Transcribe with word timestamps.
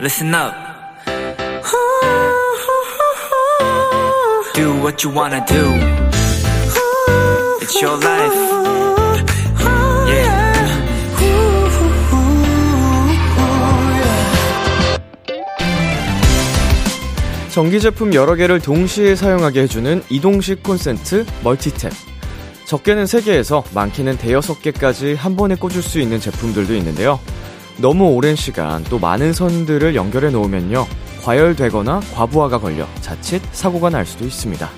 listen 0.00 0.34
up. 0.34 0.54
Do 4.54 4.72
what 4.80 5.04
you 5.04 5.14
wanna 5.14 5.44
do. 5.46 5.62
It's 7.60 7.80
your 7.82 7.98
life. 8.02 8.34
Yeah. 10.08 10.50
전기 17.50 17.80
제품 17.80 18.14
여러 18.14 18.34
개를 18.34 18.60
동시에 18.60 19.14
사용하게 19.14 19.62
해주는 19.62 20.02
이동식 20.08 20.62
콘센트 20.62 21.26
멀티탭. 21.44 21.92
적게는 22.64 23.04
3개에서 23.04 23.64
많게는 23.74 24.16
대여섯 24.16 24.62
개까지 24.62 25.14
한 25.14 25.36
번에 25.36 25.56
꽂을 25.56 25.82
수 25.82 26.00
있는 26.00 26.20
제품들도 26.20 26.74
있는데요. 26.76 27.18
너무 27.80 28.10
오랜 28.10 28.36
시간 28.36 28.84
또 28.84 28.98
많은 28.98 29.32
선들을 29.32 29.94
연결해 29.94 30.30
놓으면요. 30.30 30.86
과열되거나 31.22 32.00
과부하가 32.14 32.58
걸려 32.58 32.86
자칫 33.00 33.40
사고가 33.52 33.88
날 33.88 34.04
수도 34.04 34.24
있습니다. 34.26 34.68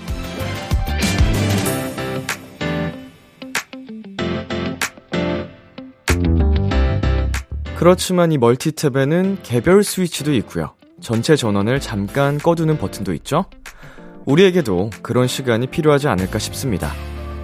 그렇지만 7.76 8.30
이 8.30 8.38
멀티탭에는 8.38 9.38
개별 9.42 9.82
스위치도 9.82 10.32
있고요. 10.34 10.74
전체 11.00 11.34
전원을 11.34 11.80
잠깐 11.80 12.38
꺼두는 12.38 12.78
버튼도 12.78 13.12
있죠? 13.14 13.46
우리에게도 14.26 14.90
그런 15.02 15.26
시간이 15.26 15.66
필요하지 15.66 16.06
않을까 16.06 16.38
싶습니다. 16.38 16.92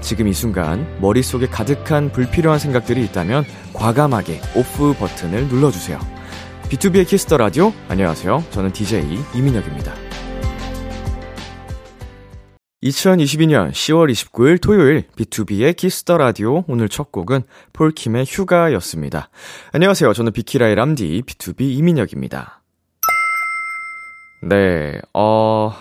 지금 0.01 0.29
이 0.29 0.33
순간 0.33 0.87
머릿속에 1.01 1.47
가득한 1.47 2.12
불필요한 2.12 2.59
생각들이 2.59 3.05
있다면 3.05 3.45
과감하게 3.75 4.41
off 4.56 4.95
버튼을 4.98 5.48
눌러주세요. 5.48 5.98
B2B의 6.71 7.07
키스터 7.07 7.37
라디오 7.37 7.73
안녕하세요. 7.88 8.45
저는 8.51 8.73
DJ 8.73 9.18
이민혁입니다. 9.35 9.95
2022년 12.82 13.73
10월 13.73 14.10
29일 14.10 14.60
토요일 14.60 15.05
B2B의 15.16 15.77
키스터 15.77 16.16
라디오 16.16 16.65
오늘 16.68 16.88
첫 16.88 17.10
곡은 17.10 17.43
폴킴의 17.73 18.24
휴가였습니다. 18.29 19.30
안녕하세요. 19.73 20.12
저는 20.12 20.33
비키라의 20.33 20.77
남디 20.76 21.23
BTOB 21.26 21.62
이민혁입니다. 21.62 22.62
네. 24.43 25.01
어 25.12 25.74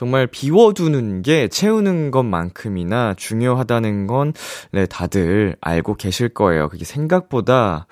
정말 0.00 0.26
비워두는 0.26 1.20
게 1.20 1.46
채우는 1.48 2.10
것만큼이나 2.10 3.12
중요하다는 3.18 4.06
건, 4.06 4.32
네, 4.72 4.86
다들 4.86 5.56
알고 5.60 5.96
계실 5.96 6.30
거예요. 6.30 6.70
그게 6.70 6.86
생각보다, 6.86 7.86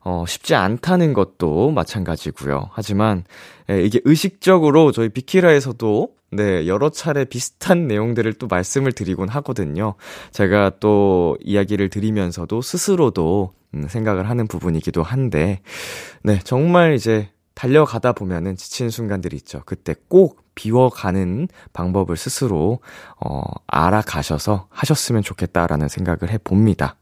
어, 0.00 0.26
쉽지 0.28 0.54
않다는 0.54 1.14
것도 1.14 1.70
마찬가지고요. 1.70 2.68
하지만, 2.70 3.24
예, 3.70 3.80
이게 3.80 3.98
의식적으로 4.04 4.92
저희 4.92 5.08
비키라에서도, 5.08 6.10
네, 6.32 6.66
여러 6.66 6.90
차례 6.90 7.24
비슷한 7.24 7.86
내용들을 7.88 8.34
또 8.34 8.46
말씀을 8.46 8.92
드리곤 8.92 9.30
하거든요. 9.30 9.94
제가 10.32 10.72
또 10.80 11.38
이야기를 11.40 11.88
드리면서도 11.88 12.60
스스로도 12.60 13.54
음, 13.72 13.88
생각을 13.88 14.28
하는 14.28 14.46
부분이기도 14.48 15.02
한데, 15.02 15.62
네, 16.22 16.38
정말 16.44 16.92
이제 16.92 17.30
달려가다 17.54 18.12
보면은 18.12 18.54
지친 18.54 18.90
순간들이 18.90 19.36
있죠. 19.36 19.62
그때 19.64 19.94
꼭 20.08 20.43
비워가는 20.54 21.48
방법을 21.72 22.16
스스로, 22.16 22.80
어, 23.24 23.42
알아가셔서 23.66 24.66
하셨으면 24.70 25.22
좋겠다라는 25.22 25.88
생각을 25.88 26.30
해 26.30 26.38
봅니다. 26.38 26.96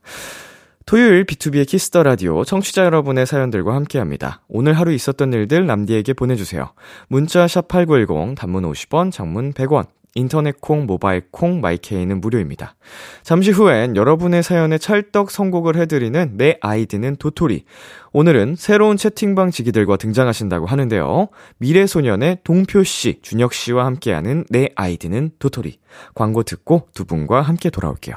토요일 0.84 1.25
B2B의 1.25 1.67
키스터 1.67 2.03
라디오 2.03 2.44
청취자 2.44 2.84
여러분의 2.84 3.27
사연들과 3.27 3.75
함께 3.75 3.98
합니다. 3.98 4.41
오늘 4.48 4.75
하루 4.75 4.92
있었던 4.92 5.33
일들 5.33 5.67
남디에게 5.67 6.12
보내주세요. 6.12 6.72
문자 7.09 7.47
샵8910 7.47 8.36
단문 8.36 8.64
50원, 8.64 9.12
장문 9.12 9.53
100원, 9.53 9.87
인터넷 10.15 10.61
콩, 10.61 10.87
모바일 10.87 11.23
콩, 11.31 11.61
My 11.60 11.78
K는 11.78 12.20
무료입니다. 12.21 12.75
잠시 13.23 13.50
후엔 13.50 13.97
여러분의 13.97 14.43
사연에 14.43 14.78
찰떡 14.78 15.31
선곡을 15.31 15.77
해드리는 15.77 16.37
내 16.37 16.59
아이디는 16.61 17.17
도토리. 17.17 17.65
오늘은 18.12 18.56
새로운 18.56 18.97
채팅방 18.97 19.50
지기들과 19.50 19.97
등장하신다고 19.97 20.67
하는데요. 20.67 21.28
미래소년의 21.59 22.39
동표씨, 22.45 23.21
준혁씨와 23.23 23.87
함께하는 23.87 24.45
내 24.50 24.69
아이디는 24.75 25.33
도토리. 25.39 25.78
광고 26.15 26.43
듣고 26.43 26.89
두 26.94 27.05
분과 27.05 27.41
함께 27.41 27.71
돌아올게요. 27.71 28.17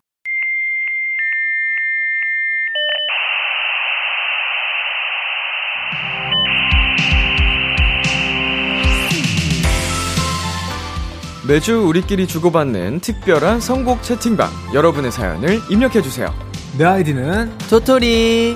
매주 11.51 11.85
우리끼리 11.85 12.27
주고받는 12.27 13.01
특별한 13.01 13.59
선곡 13.59 14.03
채팅방. 14.03 14.49
여러분의 14.73 15.11
사연을 15.11 15.59
입력해주세요. 15.69 16.33
내 16.77 16.85
아이디는 16.85 17.57
도토리 17.69 18.55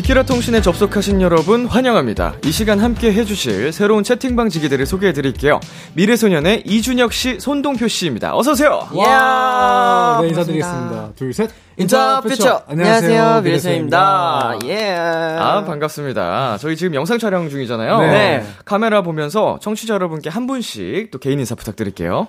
비키라 0.00 0.22
통신에 0.22 0.62
접속하신 0.62 1.20
여러분 1.20 1.66
환영합니다. 1.66 2.36
이 2.46 2.52
시간 2.52 2.80
함께 2.80 3.12
해주실 3.12 3.70
새로운 3.70 4.02
채팅방 4.02 4.48
지기들을 4.48 4.86
소개해드릴게요. 4.86 5.60
미래소년의 5.92 6.62
이준혁 6.64 7.12
씨, 7.12 7.38
손동표 7.38 7.86
씨입니다. 7.86 8.34
어서 8.34 8.52
오세요! 8.52 8.88
와, 8.94 10.20
네, 10.22 10.28
반갑습니다. 10.28 10.28
인사드리겠습니다. 10.28 11.12
둘, 11.16 11.34
셋. 11.34 11.50
인터 11.76 12.22
퓨처 12.22 12.62
안녕하세요 12.66 13.42
미래소입니다 13.42 14.58
예. 14.64 14.96
아, 14.98 15.64
반갑습니다. 15.66 16.56
저희 16.58 16.76
지금 16.76 16.94
영상 16.94 17.18
촬영 17.18 17.50
중이잖아요. 17.50 18.00
네. 18.00 18.46
카메라 18.64 19.02
보면서 19.02 19.58
청취자 19.60 19.92
여러분께 19.94 20.30
한 20.30 20.46
분씩 20.46 21.10
또 21.10 21.18
개인 21.18 21.40
인사 21.40 21.54
부탁드릴게요. 21.54 22.26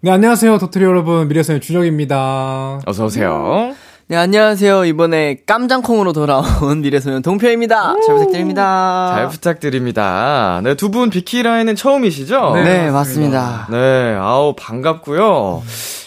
네, 0.00 0.10
안녕하세요. 0.10 0.56
도토리 0.58 0.84
여러분. 0.86 1.28
미래소년 1.28 1.60
준혁입니다. 1.60 2.80
어서 2.86 3.04
오세요. 3.04 3.74
네 4.06 4.16
안녕하세요 4.18 4.84
이번에 4.84 5.38
깜장콩으로 5.46 6.12
돌아온 6.12 6.82
미래소년 6.82 7.22
동표입니다 7.22 7.94
잘 8.06 8.14
부탁드립니다 8.16 9.12
잘 9.14 9.28
부탁드립니다. 9.28 10.60
네, 10.62 10.74
두 10.74 10.90
분 10.90 11.08
비키라에는 11.10 11.74
처음이시죠? 11.74 12.52
네, 12.54 12.62
네, 12.64 12.90
맞습니다 12.90 13.66
네, 13.70 14.14
아우, 14.20 14.54
반갑고요. 14.56 15.62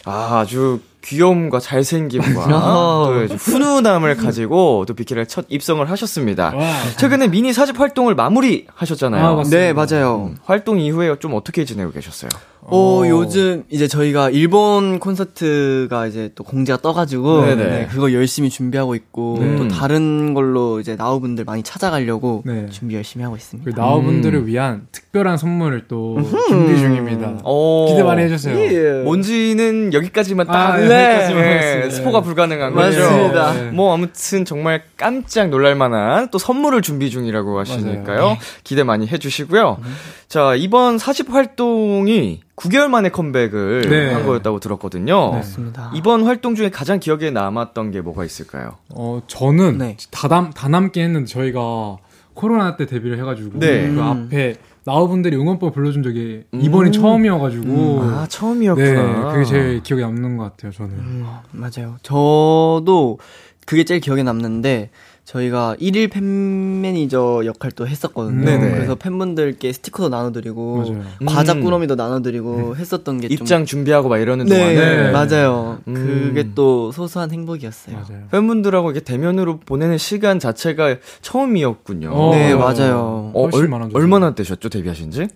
아, 0.06 0.39
아주 0.39 0.80
귀여움과 1.04 1.60
잘생김과 1.60 2.45
어. 2.56 3.25
또 3.27 3.36
훈훈함을 3.36 4.16
가지고 4.18 4.86
또 4.88 4.94
비키라에 4.94 5.25
첫 5.25 5.45
입성을 5.50 5.89
하셨습니다. 5.89 6.54
와. 6.56 6.74
최근에 6.98 7.30
미니 7.30 7.51
사집 7.54 7.80
활동을 7.80 8.13
마무리하셨잖아요. 8.13 9.25
아, 9.25 9.36
맞습니다. 9.36 9.57
네 9.57 9.74
맞아요 9.74 10.31
활동 10.45 10.80
이후에 10.80 11.16
좀 11.19 11.33
어떻게 11.33 11.66
지내고 11.66 11.92
계셨어요? 11.92 12.30
어, 12.69 13.04
요즘 13.08 13.64
이제 13.69 13.88
저희가 13.88 14.30
일본 14.30 15.00
콘서트가 15.00 16.06
이제 16.08 16.31
또 16.36 16.44
공지가 16.44 16.78
떠가지고 16.78 17.46
네네. 17.46 17.64
네, 17.64 17.88
그거 17.90 18.12
열심히 18.12 18.50
준비하고 18.50 18.94
있고 18.96 19.38
네. 19.40 19.56
또 19.56 19.68
다른 19.69 20.34
걸로 20.34 20.81
이제 20.81 20.98
나우분들 20.98 21.46
많이 21.46 21.64
찾아가려고 21.64 22.44
네. 22.46 22.68
준비 22.69 22.96
열심히 22.96 23.24
하고 23.24 23.36
그 23.36 23.40
있습니다. 23.40 23.81
나우분들을 23.81 24.40
음. 24.40 24.48
위한 24.48 24.88
특별한 24.92 25.38
선물을 25.38 25.86
또 25.88 26.19
준비 26.50 26.78
중입니다. 26.78 27.40
어, 27.44 27.86
기대 27.88 28.04
많이 28.04 28.24
해주세요. 28.24 28.58
예. 28.58 29.04
뭔지는 29.04 29.94
여기까지만 29.94 30.48
딱 30.48 30.74
아, 30.74 30.78
네, 30.78 30.88
네, 30.88 31.24
여기까지만 31.24 31.81
네. 31.84 31.90
스포가 31.90 32.22
불가능한 32.22 32.74
거죠. 32.74 33.00
맞습니다. 33.00 33.54
네. 33.54 33.72
뭐 33.72 33.94
아무튼 33.94 34.44
정말 34.44 34.84
깜짝 34.98 35.48
놀랄만한 35.50 36.30
또 36.31 36.38
선물을 36.38 36.81
준비 36.81 37.10
중이라고 37.10 37.60
하시니까요. 37.60 38.38
기대 38.66 38.84
많이 38.84 39.08
해주시고요. 39.08 39.78
자, 40.27 40.56
이번 40.56 40.97
40 40.97 41.33
활동이 41.33 42.41
9개월 42.57 42.88
만에 42.89 43.09
컴백을 43.09 43.88
네. 43.89 44.13
한 44.13 44.25
거였다고 44.25 44.59
들었거든요. 44.59 45.31
맞습니다. 45.31 45.91
이번 45.95 46.25
활동 46.25 46.56
중에 46.56 46.69
가장 46.69 47.00
기억에 47.00 47.31
남았던 47.31 47.91
게 47.91 48.01
뭐가 48.01 48.25
있을까요? 48.25 48.75
어, 48.89 49.21
저는 49.27 49.77
네. 49.77 49.95
다, 50.12 50.27
남, 50.27 50.51
다 50.51 50.68
남긴 50.68 51.03
했는데 51.03 51.27
저희가 51.27 51.97
코로나 52.33 52.75
때 52.75 52.85
데뷔를 52.85 53.18
해가지고 53.19 53.59
네. 53.59 53.88
그 53.88 53.94
음. 53.94 54.00
앞에 54.00 54.56
나우분들이 54.83 55.35
응원법 55.38 55.74
불러준 55.74 56.03
적이 56.03 56.44
음. 56.53 56.62
이번이 56.62 56.91
처음이어가지고 56.91 58.01
아, 58.03 58.21
네, 58.24 58.27
처음이었구나. 58.29 59.33
그게 59.33 59.45
제일 59.45 59.83
기억에 59.83 60.01
남는 60.01 60.38
것 60.38 60.44
같아요, 60.44 60.71
저는. 60.71 60.91
음, 60.91 61.25
맞아요. 61.51 61.97
저도 62.03 63.19
그게 63.65 63.83
제일 63.83 64.00
기억에 64.00 64.24
남는데 64.24 64.89
저희가 65.31 65.75
1일 65.81 66.09
팬 66.09 66.79
매니저 66.81 67.41
역할도 67.45 67.85
했었거든요. 67.85 68.45
네네. 68.45 68.71
그래서 68.71 68.95
팬분들께 68.95 69.74
스티커도 69.74 70.07
나눠드리고 70.07 70.77
맞아요. 70.77 71.03
과자 71.25 71.51
음. 71.51 71.63
꾸러미도 71.63 71.95
나눠드리고 71.95 72.77
했었던 72.77 73.19
게 73.19 73.27
좀- 73.27 73.33
입장 73.33 73.65
준비하고 73.65 74.07
막 74.07 74.19
이러는 74.19 74.45
네, 74.45 74.57
동안에 74.57 75.03
네. 75.03 75.12
맞아요. 75.12 75.79
음. 75.89 75.94
그게 75.94 76.51
또 76.56 76.94
소소한 76.94 77.31
행복이었어요. 77.31 77.95
맞아요. 77.97 78.24
팬분들하고 78.31 78.91
이렇게 78.91 79.03
대면으로 79.03 79.59
보내는 79.59 79.97
시간 79.97 80.39
자체가 80.39 80.95
처음이었군요. 81.21 82.09
어, 82.09 82.33
네, 82.33 82.56
맞아요. 82.56 83.31
어, 83.33 83.50
얼. 83.53 83.69
얼마나 83.94 84.33
되셨죠, 84.33 84.69
데뷔하신 84.69 85.12
지? 85.12 85.27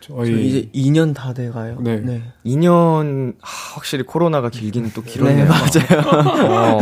저희 0.00 0.26
저 0.26 0.38
이제 0.38 0.68
2년 0.74 1.14
다 1.14 1.32
돼가요. 1.34 1.78
네. 1.80 2.22
2년, 2.46 3.34
하, 3.40 3.74
확실히 3.74 4.04
코로나가 4.04 4.48
길긴 4.50 4.90
또 4.94 5.02
길었네요. 5.02 5.44
네, 5.44 5.48
맞아요. 5.48 6.76
어, 6.76 6.78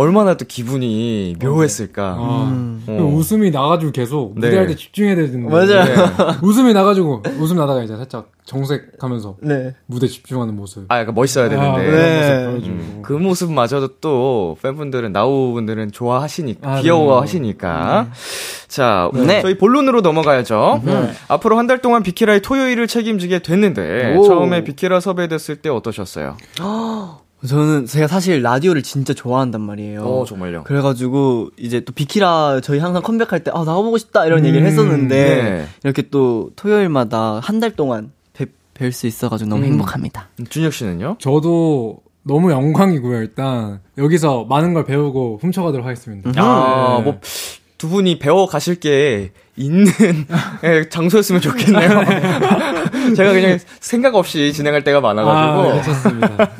얼마나 0.00 0.34
또 0.34 0.46
기분이 0.46 1.36
묘했을까. 1.42 2.16
아, 2.18 2.48
음. 2.50 2.82
그 2.86 2.92
어. 2.92 3.04
웃음이 3.04 3.50
나가지고 3.50 3.92
계속 3.92 4.32
네. 4.34 4.46
무대할 4.46 4.66
때 4.66 4.74
집중해야 4.74 5.14
되는데 5.14 5.48
맞아요. 5.50 5.84
네. 5.84 5.94
웃음이 6.42 6.72
나가지고 6.72 7.22
웃음 7.38 7.56
나다가 7.58 7.82
이제 7.82 7.94
살짝 7.96 8.30
정색하면서 8.46 9.36
네. 9.42 9.74
무대 9.86 10.06
집중하는 10.06 10.56
모습. 10.56 10.84
아, 10.88 10.98
약간 11.00 11.14
멋있어야 11.14 11.46
아, 11.46 11.48
되는데. 11.50 11.90
네. 11.90 12.46
모습. 12.48 12.66
음, 12.68 13.02
그 13.04 13.12
모습마저도 13.12 13.88
또 14.00 14.56
팬분들은 14.62 15.12
나우 15.12 15.52
분들은 15.52 15.92
좋아하시니까 15.92 16.68
아, 16.70 16.74
네. 16.76 16.82
귀여워하시니까 16.82 18.08
자 18.68 19.10
네. 19.12 19.40
저희 19.42 19.58
본론으로 19.58 20.00
넘어가야죠 20.00 20.82
앞으로 21.28 21.58
한 21.58 21.66
달 21.70 21.78
동안 21.82 22.02
비키라의 22.02 22.42
토요일을 22.42 22.88
책임지게 22.88 23.40
됐는데 23.40 24.16
오. 24.16 24.24
처음에 24.24 24.64
비키라 24.64 24.98
섭외됐을 24.98 25.56
때 25.56 25.68
어떠셨어요? 25.68 26.36
저는 27.46 27.86
제가 27.86 28.06
사실 28.06 28.42
라디오를 28.42 28.82
진짜 28.82 29.14
좋아한단 29.14 29.60
말이에요. 29.62 30.02
어 30.02 30.24
정말요. 30.26 30.64
그래가지고 30.64 31.50
이제 31.56 31.80
또 31.80 31.92
비키라 31.92 32.60
저희 32.62 32.78
항상 32.78 33.02
컴백할 33.02 33.42
때 33.44 33.50
아 33.54 33.64
나와보고 33.64 33.96
싶다 33.98 34.26
이런 34.26 34.44
얘기를 34.44 34.62
음, 34.62 34.66
했었는데 34.66 35.42
네. 35.42 35.66
이렇게 35.84 36.02
또 36.10 36.50
토요일마다 36.56 37.40
한 37.42 37.60
달 37.60 37.70
동안 37.72 38.12
뵐 38.74 38.92
수 38.92 39.06
있어가지고 39.06 39.50
너무 39.50 39.62
음. 39.64 39.72
행복합니다. 39.72 40.28
준혁 40.48 40.72
씨는요? 40.72 41.16
저도 41.18 41.98
너무 42.22 42.50
영광이고요. 42.50 43.18
일단 43.20 43.80
여기서 43.98 44.44
많은 44.44 44.72
걸 44.72 44.84
배우고 44.86 45.38
훔쳐가도록 45.42 45.84
하겠습니다. 45.84 46.30
아, 46.36 46.96
네. 46.98 47.04
뭐, 47.04 47.20
두 47.80 47.88
분이 47.88 48.18
배워 48.18 48.44
가실 48.44 48.74
게 48.74 49.32
있는 49.56 49.86
예, 50.64 50.86
장소였으면 50.90 51.40
좋겠네요. 51.40 51.88
제가 53.16 53.32
그냥 53.32 53.58
생각 53.80 54.16
없이 54.16 54.52
진행할 54.52 54.84
때가 54.84 55.00
많아가지고. 55.00 55.70
아, 55.70 55.72
괜찮습니다. 55.72 56.50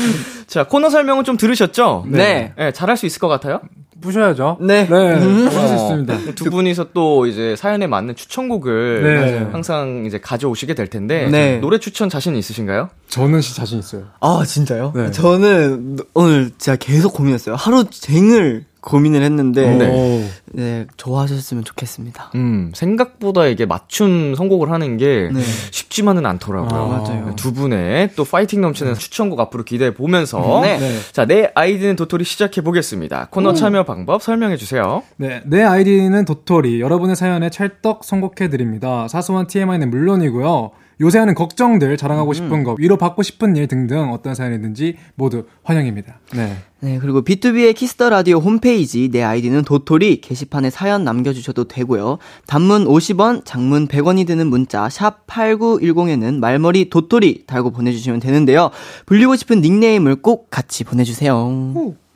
자, 0.48 0.64
코너 0.64 0.88
설명은 0.88 1.24
좀 1.24 1.36
들으셨죠? 1.36 2.06
네. 2.08 2.54
예, 2.58 2.72
잘할 2.72 2.96
수 2.96 3.04
있을 3.04 3.18
것 3.20 3.28
같아요? 3.28 3.60
부셔야죠. 4.00 4.56
네. 4.62 4.86
네, 4.88 4.94
어, 4.94 5.18
할수 5.18 5.74
있습니다. 5.74 6.34
두 6.34 6.48
분이서 6.48 6.92
또 6.94 7.26
이제 7.26 7.56
사연에 7.56 7.86
맞는 7.86 8.16
추천곡을 8.16 9.02
네. 9.02 9.48
항상 9.52 10.04
이제 10.06 10.18
가져오시게 10.18 10.72
될 10.72 10.86
텐데 10.86 11.28
네. 11.30 11.58
노래 11.58 11.76
추천 11.76 12.08
자신 12.08 12.34
있으신가요? 12.36 12.88
저는 13.08 13.42
시 13.42 13.54
자신 13.54 13.78
있어요. 13.78 14.04
아 14.20 14.42
진짜요? 14.46 14.94
네. 14.96 15.10
저는 15.10 15.98
오늘 16.14 16.50
제가 16.56 16.76
계속 16.76 17.12
고민했어요. 17.12 17.56
하루 17.56 17.84
종일 17.90 18.64
고민을 18.80 19.22
했는데 19.22 19.74
네. 19.74 20.30
네, 20.46 20.86
좋아하셨으면 20.96 21.64
좋겠습니다. 21.64 22.32
음, 22.34 22.72
생각보다 22.74 23.46
이게 23.46 23.66
맞춤 23.66 24.34
선곡을 24.34 24.70
하는 24.70 24.96
게 24.96 25.30
네. 25.32 25.40
쉽지만은 25.70 26.26
않더라고요. 26.26 26.80
아, 26.80 26.86
맞아요. 26.86 27.34
두 27.36 27.52
분의 27.52 28.10
또 28.16 28.24
파이팅 28.24 28.60
넘치는 28.60 28.94
추천곡 28.94 29.38
앞으로 29.40 29.64
기대해 29.64 29.94
보면서 29.94 30.60
네. 30.62 30.78
네. 30.78 30.98
자, 31.12 31.26
내 31.26 31.50
아이디는 31.54 31.96
도토리 31.96 32.24
시작해 32.24 32.62
보겠습니다. 32.62 33.28
코너 33.30 33.52
참여 33.52 33.84
방법 33.84 34.22
설명해 34.22 34.56
주세요. 34.56 35.02
네, 35.16 35.42
내 35.44 35.62
아이디는 35.62 36.24
도토리. 36.24 36.80
여러분의 36.80 37.16
사연에 37.16 37.50
찰떡 37.50 38.04
선곡해 38.04 38.48
드립니다. 38.50 39.08
사소한 39.08 39.46
TMI는 39.46 39.90
물론이고요. 39.90 40.70
요새 41.00 41.18
하는 41.18 41.34
걱정들, 41.34 41.96
자랑하고 41.96 42.34
싶은 42.34 42.62
거, 42.62 42.74
위로받고 42.78 43.22
싶은 43.22 43.56
일 43.56 43.68
등등 43.68 44.12
어떤 44.12 44.34
사연이든지 44.34 44.96
모두 45.14 45.44
환영입니다. 45.62 46.20
네. 46.34 46.56
네, 46.80 46.98
그리고 46.98 47.22
B2B의 47.22 47.74
키스터 47.74 48.10
라디오 48.10 48.38
홈페이지 48.38 49.10
내 49.10 49.22
아이디는 49.22 49.64
도토리 49.64 50.20
게시판에 50.20 50.70
사연 50.70 51.04
남겨 51.04 51.32
주셔도 51.32 51.64
되고요. 51.64 52.18
단문 52.46 52.84
50원, 52.84 53.44
장문 53.44 53.88
100원이 53.88 54.26
드는 54.26 54.46
문자 54.46 54.88
샵 54.88 55.26
#8910에는 55.26 56.38
말머리 56.38 56.90
도토리 56.90 57.44
달고 57.46 57.70
보내 57.70 57.92
주시면 57.92 58.20
되는데요. 58.20 58.70
불리고 59.06 59.36
싶은 59.36 59.60
닉네임을 59.60 60.16
꼭 60.16 60.48
같이 60.50 60.84
보내 60.84 61.04
주세요. 61.04 61.34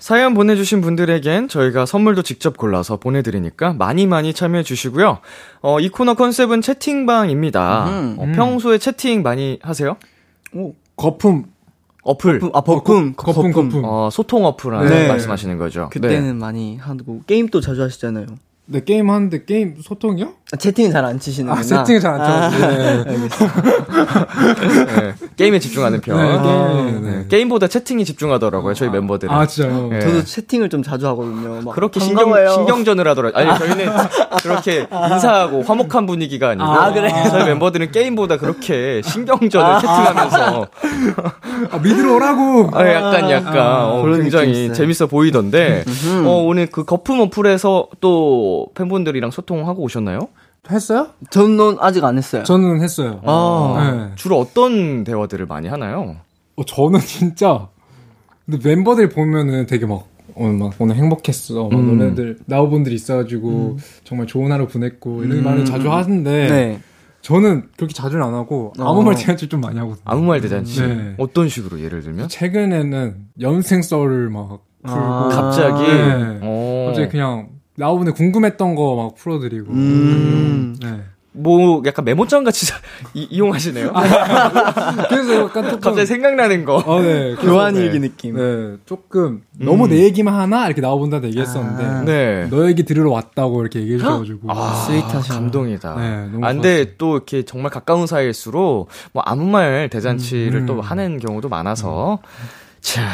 사연 0.04 0.34
보내주신 0.34 0.82
분들에겐 0.82 1.48
저희가 1.48 1.86
선물도 1.86 2.20
직접 2.20 2.58
골라서 2.58 2.98
보내드리니까 2.98 3.72
많이 3.72 4.06
많이 4.06 4.34
참여해 4.34 4.62
주시고요. 4.62 5.20
어, 5.62 5.80
이 5.80 5.88
코너 5.88 6.12
컨셉은 6.12 6.60
채팅방입니다. 6.60 7.88
음. 7.88 8.16
어, 8.18 8.26
평소에 8.34 8.76
채팅 8.76 9.22
많이 9.22 9.58
하세요? 9.62 9.96
거품. 10.96 11.46
어플. 12.02 12.42
아 12.52 12.60
버꿈, 12.60 13.14
거품, 13.14 13.50
거품. 13.50 13.82
어, 13.86 14.10
소통 14.12 14.44
어플 14.44 14.72
네. 14.90 15.08
말씀하시는 15.08 15.56
거죠. 15.56 15.88
그때는 15.90 16.36
많이 16.36 16.76
하고 16.76 17.22
게임도 17.26 17.62
자주 17.62 17.82
하시잖아요. 17.82 18.26
네, 18.66 18.82
게임 18.82 19.11
하는데 19.11 19.44
게임 19.44 19.76
소통이요? 19.82 20.26
아, 20.52 20.56
채팅은 20.56 20.90
잘안 20.90 21.20
치시는구나. 21.20 21.61
아, 21.61 21.62
채팅을 21.62 22.00
잘안 22.00 22.50
쳐요. 22.50 23.05
네. 23.05 23.06
네. 23.19 23.28
게임에 25.37 25.58
집중하는 25.58 26.00
편. 26.00 26.16
네, 26.16 26.22
어, 26.22 26.43
게임, 26.43 27.02
네. 27.02 27.11
네. 27.11 27.25
게임 27.28 27.49
보다 27.50 27.66
채팅이 27.66 28.06
집중하더라고요, 28.06 28.72
저희 28.72 28.88
멤버들은. 28.88 29.34
아, 29.34 29.44
진짜요? 29.46 29.88
네. 29.88 30.00
저도 30.00 30.25
채팅을 30.25 30.70
좀 30.70 30.82
자주 30.82 31.06
하거든요. 31.08 31.61
막 31.62 31.75
그렇게 31.75 32.00
신경, 32.00 32.25
반가워요. 32.31 32.52
신경전을 32.55 33.06
하더라고요. 33.08 33.50
아니, 33.50 33.58
저희는 33.58 33.93
그렇게 34.43 34.87
인사하고 35.12 35.62
화목한 35.62 36.06
분위기가 36.06 36.49
아니고. 36.50 36.64
아, 36.64 36.90
그래요? 36.90 37.12
저희 37.31 37.44
멤버들은 37.44 37.90
게임보다 37.90 38.38
그렇게 38.38 39.02
신경전을 39.05 39.81
채팅하면서. 39.81 40.67
아, 41.70 41.78
믿으러 41.78 42.14
오라고! 42.14 42.70
아, 42.72 42.91
약간, 42.91 43.31
약간, 43.31 43.84
어, 43.91 44.03
굉장히. 44.06 44.72
재밌어 44.72 45.06
보이던데, 45.06 45.84
어, 46.24 46.43
오늘 46.46 46.67
그 46.67 46.84
거품 46.84 47.20
어플에서 47.20 47.88
또 48.00 48.54
팬분들이랑 48.75 49.31
소통하고 49.31 49.82
오셨나요? 49.82 50.29
했어요? 50.70 51.08
저는 51.31 51.77
아직 51.81 52.05
안 52.05 52.17
했어요. 52.17 52.43
저는 52.44 52.81
했어요. 52.82 53.20
아. 53.25 54.08
네. 54.11 54.15
주로 54.17 54.39
어떤 54.39 55.05
대화들을 55.05 55.46
많이 55.46 55.69
하나요? 55.69 56.17
어, 56.56 56.65
저는 56.65 57.01
진짜 57.05 57.69
근데 58.46 58.69
멤버들 58.69 59.08
보면은 59.11 59.67
되게 59.67 59.87
막 59.87 60.06
오늘 60.34 60.58
막 60.58 60.73
오늘 60.79 60.96
행복했어. 60.96 61.69
막 61.69 61.79
음. 61.79 61.99
너네들 61.99 62.39
나우분들이 62.46 62.94
있어가지고 62.94 63.79
정말 64.05 64.27
좋은 64.27 64.51
하루 64.53 64.67
보냈고 64.67 65.23
이런 65.25 65.44
말을 65.44 65.65
자주 65.65 65.91
하는데 65.93 66.49
네. 66.49 66.81
저는 67.23 67.69
그렇게 67.77 67.94
자주는 67.94 68.23
안 68.23 68.34
하고 68.34 68.73
아무 68.79 69.01
어. 69.01 69.03
말 69.03 69.15
대잔치 69.15 69.49
좀 69.49 69.61
많이 69.61 69.79
하거든요. 69.79 70.03
아무 70.05 70.25
말 70.25 70.41
대잔치. 70.41 70.82
네. 70.82 71.15
어떤 71.19 71.49
식으로 71.49 71.81
예를 71.81 72.03
들면? 72.03 72.29
최근에는 72.29 73.17
연생 73.41 73.81
썰을 73.81 74.29
막 74.29 74.61
풀고 74.82 75.01
아. 75.01 75.29
갑자기? 75.31 75.82
네. 75.87 76.39
어. 76.43 76.84
갑자기 76.89 77.08
그냥 77.08 77.49
나우분의 77.76 78.14
궁금했던 78.14 78.74
거 78.74 78.94
막 78.96 79.14
풀어드리고. 79.16 79.72
음. 79.72 80.76
네. 80.81 81.00
뭐, 81.36 81.82
약간 81.84 82.04
메모장 82.04 82.44
같이 82.44 82.72
이, 83.12 83.26
이용하시네요? 83.28 83.90
그래서 85.10 85.34
약간 85.46 85.64
조금 85.64 85.81
갑자기 85.81 86.06
생각나는 86.06 86.64
거. 86.64 86.76
어, 86.76 87.00
네. 87.02 87.34
교환 87.34 87.74
네. 87.74 87.81
일기 87.81 87.98
느낌. 87.98 88.36
네, 88.36 88.76
조금 88.86 89.43
너무 89.58 89.88
내 89.88 90.04
얘기만 90.04 90.32
하나 90.32 90.66
이렇게 90.66 90.81
나오본다는 90.81 91.28
얘기했었는데 91.31 91.84
아. 91.84 92.02
네. 92.04 92.46
너 92.50 92.69
얘기 92.69 92.84
들으러 92.84 93.10
왔다고 93.10 93.62
이렇게 93.62 93.81
얘기해 93.81 93.98
주셔가지고 93.98 94.52
아, 94.52 94.84
스윗하셔. 94.86 95.34
감동이다. 95.34 95.96
네, 95.96 96.28
너무 96.31 96.46
아, 96.46 96.52
근데 96.52 96.94
또 96.98 97.16
이렇게 97.16 97.43
정말 97.43 97.72
가까운 97.72 98.06
사이일수록 98.06 98.88
뭐 99.12 99.22
아무 99.26 99.44
말 99.44 99.88
대잔치를 99.88 100.60
음. 100.60 100.66
또 100.66 100.81
하는 100.82 101.19
경우도 101.19 101.48
많아서. 101.48 102.20
자. 102.81 103.08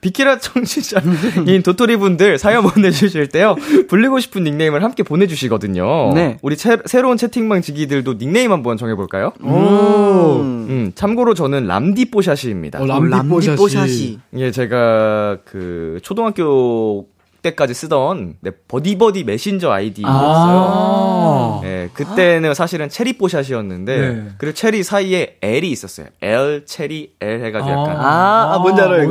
비키라 0.00 0.38
청취자인 0.38 1.62
도토리 1.64 1.96
분들 1.96 2.38
사연 2.38 2.62
보내주실 2.64 3.28
때요. 3.28 3.56
불리고 3.88 4.20
싶은 4.20 4.44
닉네임을 4.44 4.82
함께 4.84 5.02
보내주시거든요. 5.02 6.12
네. 6.14 6.38
우리 6.42 6.56
채- 6.56 6.78
새로운 6.86 7.16
채팅방 7.16 7.62
지기들도 7.62 8.18
닉네임 8.18 8.52
한번 8.52 8.76
정해볼까요? 8.76 9.32
오. 9.42 10.40
음, 10.40 10.92
참고로 10.94 11.34
저는 11.34 11.66
람디뽀샤시입니다. 11.66 12.80
어, 12.80 12.86
람디뽀샤시. 12.86 13.48
람디뽀샤시. 13.48 14.18
예, 14.36 14.50
제가 14.50 15.38
그 15.44 15.98
초등학교 16.02 17.06
때까지 17.42 17.72
쓰던 17.74 18.34
네, 18.40 18.50
버디버디 18.66 19.24
메신저 19.24 19.70
아이디였어요. 19.70 20.14
아. 20.16 21.60
네, 21.62 21.88
그때는 21.94 22.54
사실은 22.54 22.88
체리 22.88 23.16
뽀샷이었는데 23.18 23.96
네. 24.00 24.28
그리고 24.38 24.54
체리 24.54 24.82
사이에 24.82 25.36
L이 25.40 25.70
있었어요. 25.70 26.06
L 26.20 26.64
체리 26.66 27.14
L 27.20 27.44
해가지고 27.44 27.70
약간 27.70 27.96
아, 27.96 28.54
아, 28.54 28.58
뭔지 28.58 28.82
알아요. 28.82 29.02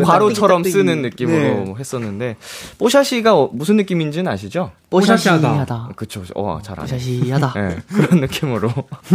짝대기, 0.63 0.71
쓰는. 0.71 1.01
느낌으로 1.03 1.37
네. 1.37 1.73
했었는데 1.79 2.35
뽀샤시가 2.79 3.35
어- 3.37 3.49
무슨 3.53 3.77
느낌인지는 3.77 4.29
아시죠? 4.31 4.71
뽀샤시하다. 4.89 5.41
뽀샤시하다. 5.41 5.89
그쵸, 5.95 6.21
그쵸. 6.21 6.33
어, 6.35 6.59
잘. 6.61 6.75
뽀샤시하다. 6.75 7.53
네, 7.55 7.77
그런 7.87 8.19
느낌으로. 8.21 8.69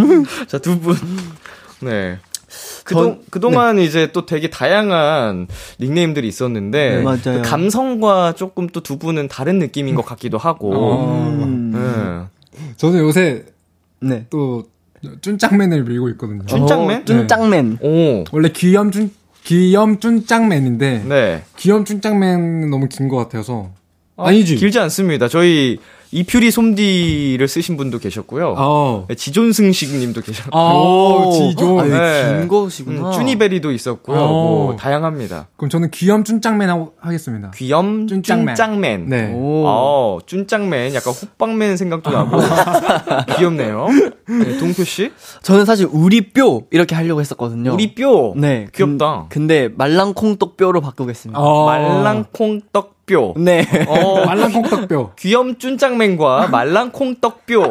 자, 0.48 0.58
두 0.58 0.78
분. 0.80 0.96
네. 1.80 2.18
그동, 2.84 3.22
그동안 3.30 3.78
이제 3.78 4.10
또 4.12 4.26
되게 4.26 4.50
다양한 4.50 5.46
닉네임들이 5.80 6.26
있었는데. 6.28 6.96
네, 6.96 7.02
맞아요. 7.02 7.18
그 7.24 7.42
감성과 7.42 8.34
조금 8.36 8.66
또 8.68 8.80
두 8.82 8.98
분은 8.98 9.28
다른 9.28 9.58
느낌인 9.58 9.94
것 9.94 10.04
같기도 10.04 10.38
하고. 10.38 11.04
음. 11.28 11.72
네. 11.74 12.62
저는 12.76 12.98
요새 13.00 13.44
네. 14.00 14.26
또 14.30 14.64
쭌짱맨을 15.22 15.84
밀고 15.84 16.08
있거든요. 16.10 16.42
쭌짱맨? 16.46 17.00
어, 17.00 17.04
쭌짱맨. 17.04 17.78
오. 17.80 18.24
원래 18.32 18.50
귀염 18.54 18.90
쭌 18.90 19.10
귀염 19.44 19.98
쭌짱맨인데 20.00 21.04
네. 21.08 21.42
귀염 21.56 21.84
쭌짱맨은 21.84 22.70
너무 22.70 22.88
긴 22.88 23.08
것 23.08 23.16
같아서 23.16 23.70
어, 24.16 24.26
아니지. 24.26 24.56
길지 24.56 24.78
않습니다. 24.78 25.28
저희 25.28 25.78
이퓨리 26.14 26.50
솜디를 26.50 27.48
쓰신 27.48 27.78
분도 27.78 27.98
계셨고요. 27.98 28.54
어. 28.58 29.06
네, 29.08 29.14
지존승식 29.14 29.96
님도 29.96 30.20
계셨고. 30.20 30.50
아, 30.56 31.30
지조. 31.32 31.80
아, 31.80 31.84
네. 31.84 32.38
긴 32.38 32.48
거시구나. 32.48 33.08
음, 33.08 33.12
쭈니베리도 33.12 33.72
있었고요. 33.72 34.18
어. 34.18 34.28
뭐, 34.28 34.76
다양합니다. 34.76 35.48
그럼 35.56 35.70
저는 35.70 35.90
귀염 35.90 36.22
쭌짱맨 36.22 36.68
하고 36.68 36.92
하겠습니다. 37.00 37.50
귀염 37.52 38.06
쭌짱맨. 38.06 38.54
쭌짱맨. 38.54 39.08
네. 39.08 39.32
오. 39.32 39.64
어, 39.66 40.18
쭌짱맨. 40.26 40.94
약간 40.94 41.14
호빵맨 41.14 41.78
생각도 41.78 42.10
나고. 42.10 42.36
귀엽네요. 43.38 43.88
네, 44.28 44.58
동표 44.58 44.84
씨? 44.84 45.12
저는 45.40 45.64
사실 45.64 45.88
우리 45.90 46.30
뼈 46.32 46.60
이렇게 46.70 46.94
하려고 46.94 47.22
했었거든요. 47.22 47.72
우리 47.72 47.94
뼈. 47.94 48.34
네. 48.36 48.68
귀엽다. 48.74 49.26
근, 49.30 49.46
데 49.46 49.70
말랑콩떡 49.74 50.58
뼈로 50.58 50.82
바꾸겠습니다. 50.82 51.40
어. 51.40 51.66
말랑콩떡 51.66 53.01
뼈. 53.12 53.34
네. 53.36 53.66
어, 53.86 54.24
말랑 54.26 54.52
콩떡뼈. 54.52 55.12
귀염 55.18 55.58
쭌짱맨과 55.58 56.48
말랑 56.48 56.92
콩떡 56.92 57.44
뼈. 57.46 57.70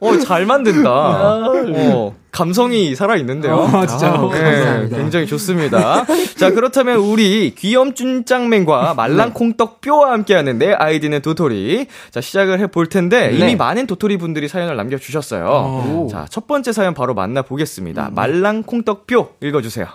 어, 0.00 0.18
잘 0.18 0.46
만든다. 0.46 0.90
어, 0.90 2.14
감성이 2.30 2.94
살아있는데요. 2.94 3.58
아, 3.72 3.86
진짜요? 3.86 4.30
네, 4.30 4.40
감사합니다. 4.42 4.96
굉장히 4.98 5.26
좋습니다. 5.26 6.04
자, 6.38 6.50
그렇다면 6.52 6.98
우리 6.98 7.54
귀염 7.56 7.94
쭌짱맨과 7.94 8.94
말랑 8.94 9.32
콩떡 9.32 9.80
뼈와 9.80 10.12
함께하는 10.12 10.58
내 10.58 10.72
아이디는 10.72 11.22
도토리. 11.22 11.86
자, 12.10 12.20
시작을 12.20 12.60
해볼 12.60 12.88
텐데, 12.88 13.30
이미 13.32 13.38
네. 13.46 13.56
많은 13.56 13.86
도토리 13.86 14.18
분들이 14.18 14.46
사연을 14.48 14.76
남겨주셨어요. 14.76 15.46
오. 15.46 16.08
자, 16.10 16.26
첫 16.28 16.46
번째 16.46 16.72
사연 16.72 16.94
바로 16.94 17.14
만나보겠습니다. 17.14 18.10
말랑 18.14 18.62
콩떡 18.64 19.06
뼈 19.06 19.30
읽어주세요. 19.42 19.86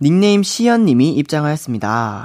닉네임 0.00 0.42
시연님이 0.42 1.10
입장하였습니다. 1.14 2.24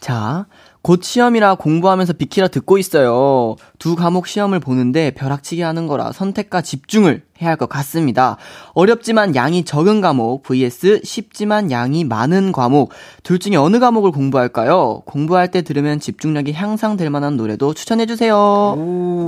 자, 0.00 0.46
곧 0.82 1.04
시험이라 1.04 1.54
공부하면서 1.54 2.14
비키라 2.14 2.48
듣고 2.48 2.76
있어요. 2.76 3.54
두 3.78 3.94
과목 3.94 4.26
시험을 4.26 4.58
보는데 4.58 5.12
벼락치기 5.12 5.62
하는 5.62 5.86
거라 5.86 6.10
선택과 6.10 6.60
집중을 6.62 7.22
해야 7.40 7.50
할 7.50 7.56
것 7.56 7.68
같습니다. 7.68 8.36
어렵지만 8.74 9.36
양이 9.36 9.64
적은 9.64 10.00
과목 10.00 10.42
vs 10.42 11.02
쉽지만 11.04 11.70
양이 11.70 12.02
많은 12.04 12.50
과목 12.50 12.90
둘 13.22 13.38
중에 13.38 13.54
어느 13.56 13.78
과목을 13.78 14.10
공부할까요? 14.10 15.02
공부할 15.06 15.50
때 15.52 15.62
들으면 15.62 16.00
집중력이 16.00 16.52
향상될 16.52 17.10
만한 17.10 17.36
노래도 17.36 17.74
추천해 17.74 18.06
주세요. 18.06 18.34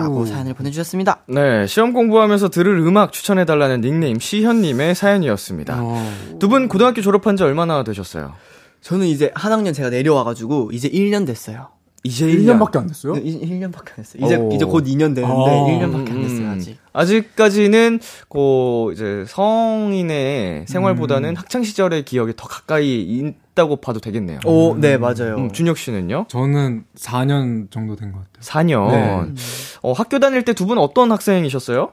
라고 0.00 0.26
사연을 0.26 0.54
보내주셨습니다. 0.54 1.20
네, 1.28 1.66
시험 1.68 1.92
공부하면서 1.92 2.48
들을 2.48 2.76
음악 2.78 3.12
추천해 3.12 3.44
달라는 3.44 3.80
닉네임 3.80 4.18
시현님의 4.18 4.94
사연이었습니다. 4.96 5.76
어. 5.78 6.12
두분 6.40 6.66
고등학교 6.68 7.00
졸업한 7.00 7.36
지 7.36 7.44
얼마나 7.44 7.84
되셨어요? 7.84 8.32
저는 8.84 9.06
이제 9.06 9.30
한 9.34 9.50
학년 9.50 9.72
제가 9.72 9.88
내려와가지고 9.88 10.70
이제 10.72 10.88
1년 10.90 11.26
됐어요. 11.26 11.68
이제 12.06 12.26
1년밖에 12.26 12.76
안 12.76 12.86
됐어요? 12.86 13.14
네, 13.14 13.22
1년밖에 13.22 13.88
안 13.92 13.96
됐어요. 13.96 14.26
이제 14.26 14.36
오. 14.36 14.50
이제 14.52 14.66
곧 14.66 14.84
2년 14.84 15.14
되는데 15.14 15.24
아. 15.24 15.26
1년밖에 15.26 16.10
안 16.10 16.22
됐어요 16.22 16.50
아직. 16.50 16.76
아직까지는 16.92 17.98
고 18.28 18.90
이제 18.92 19.24
성인의 19.26 20.66
생활보다는 20.68 21.34
학창 21.34 21.62
시절의 21.64 22.04
기억이 22.04 22.34
더 22.36 22.46
가까이 22.46 23.00
있다고 23.54 23.76
봐도 23.76 24.00
되겠네요. 24.00 24.40
오, 24.44 24.76
네 24.78 24.98
맞아요. 24.98 25.36
음, 25.38 25.50
준혁 25.52 25.78
씨는요? 25.78 26.26
저는 26.28 26.84
4년 26.98 27.70
정도 27.70 27.96
된 27.96 28.12
것 28.12 28.18
같아요. 28.18 28.42
4년. 28.42 28.90
네. 28.90 29.32
어, 29.80 29.92
학교 29.92 30.18
다닐 30.18 30.44
때 30.44 30.52
두 30.52 30.66
분 30.66 30.76
어떤 30.76 31.10
학생이셨어요? 31.10 31.90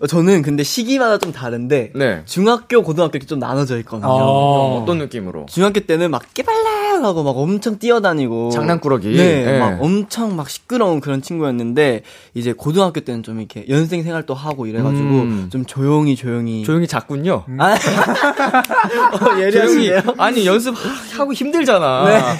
어, 0.00 0.06
저는 0.06 0.42
근데 0.42 0.62
시기마다 0.62 1.18
좀 1.18 1.32
다른데 1.32 1.92
네. 1.94 2.22
중학교, 2.24 2.82
고등학교 2.82 3.16
이렇게 3.16 3.26
좀 3.26 3.38
나눠져 3.38 3.78
있거든요. 3.78 4.08
어. 4.10 4.80
어떤 4.82 4.98
느낌으로? 4.98 5.46
중학교 5.48 5.80
때는 5.80 6.10
막 6.10 6.22
깨발랄 6.34 6.83
하고 7.02 7.22
막 7.22 7.30
엄청 7.38 7.78
뛰어다니고 7.78 8.50
장난꾸러기. 8.50 9.16
네, 9.16 9.44
네. 9.44 9.58
막 9.58 9.82
엄청 9.82 10.36
막 10.36 10.50
시끄러운 10.50 11.00
그런 11.00 11.22
친구였는데 11.22 12.02
이제 12.34 12.52
고등학교 12.52 13.00
때는 13.00 13.22
좀 13.22 13.38
이렇게 13.38 13.64
연생 13.70 14.02
생활도 14.02 14.34
하고 14.34 14.66
이래가지고 14.66 15.08
음. 15.08 15.48
좀 15.50 15.64
조용히 15.64 16.14
조용히 16.14 16.62
조용히 16.64 16.86
잤군요. 16.86 17.44
아, 17.58 17.72
어, 17.74 19.40
예리하시네요. 19.40 20.02
아니 20.18 20.46
연습 20.46 20.74
하고 21.16 21.32
힘들잖아. 21.32 22.36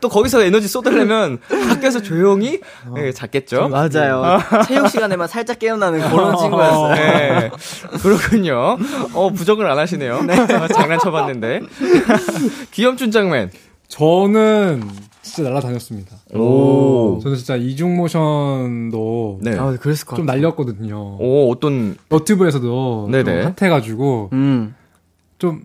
또 0.00 0.08
거기서 0.08 0.42
에너지 0.44 0.68
쏟으려면 0.68 1.38
학교에서 1.68 2.00
조용히 2.00 2.60
네, 2.94 3.10
잤겠죠. 3.12 3.68
맞아요. 3.68 4.38
체육 4.66 4.88
시간에만 4.88 5.26
살짝 5.26 5.58
깨어나는 5.58 6.08
그런 6.08 6.36
친구였어요. 6.36 6.94
네, 6.94 7.50
그렇군요. 8.02 8.76
어, 9.14 9.30
부정을 9.30 9.68
안 9.68 9.78
하시네요. 9.78 10.20
장난쳐봤는데. 10.74 11.62
귀염춘 12.72 13.10
장맨. 13.10 13.50
저는 13.88 14.82
진짜 15.22 15.48
날라다녔습니다. 15.48 16.16
오. 16.34 17.18
저는 17.22 17.36
진짜 17.36 17.56
이중 17.56 17.96
모션도 17.96 19.40
네. 19.42 19.56
아, 19.58 19.74
그랬을 19.76 20.06
것 20.06 20.16
좀 20.16 20.26
같아요. 20.26 20.40
오, 20.40 20.42
날렸거든요. 20.46 21.16
어떤, 21.50 21.96
너튜브에서도 22.08 23.08
네네. 23.10 23.42
좀 23.42 23.54
핫해가지고 23.58 24.30
음. 24.32 24.74
좀 25.38 25.62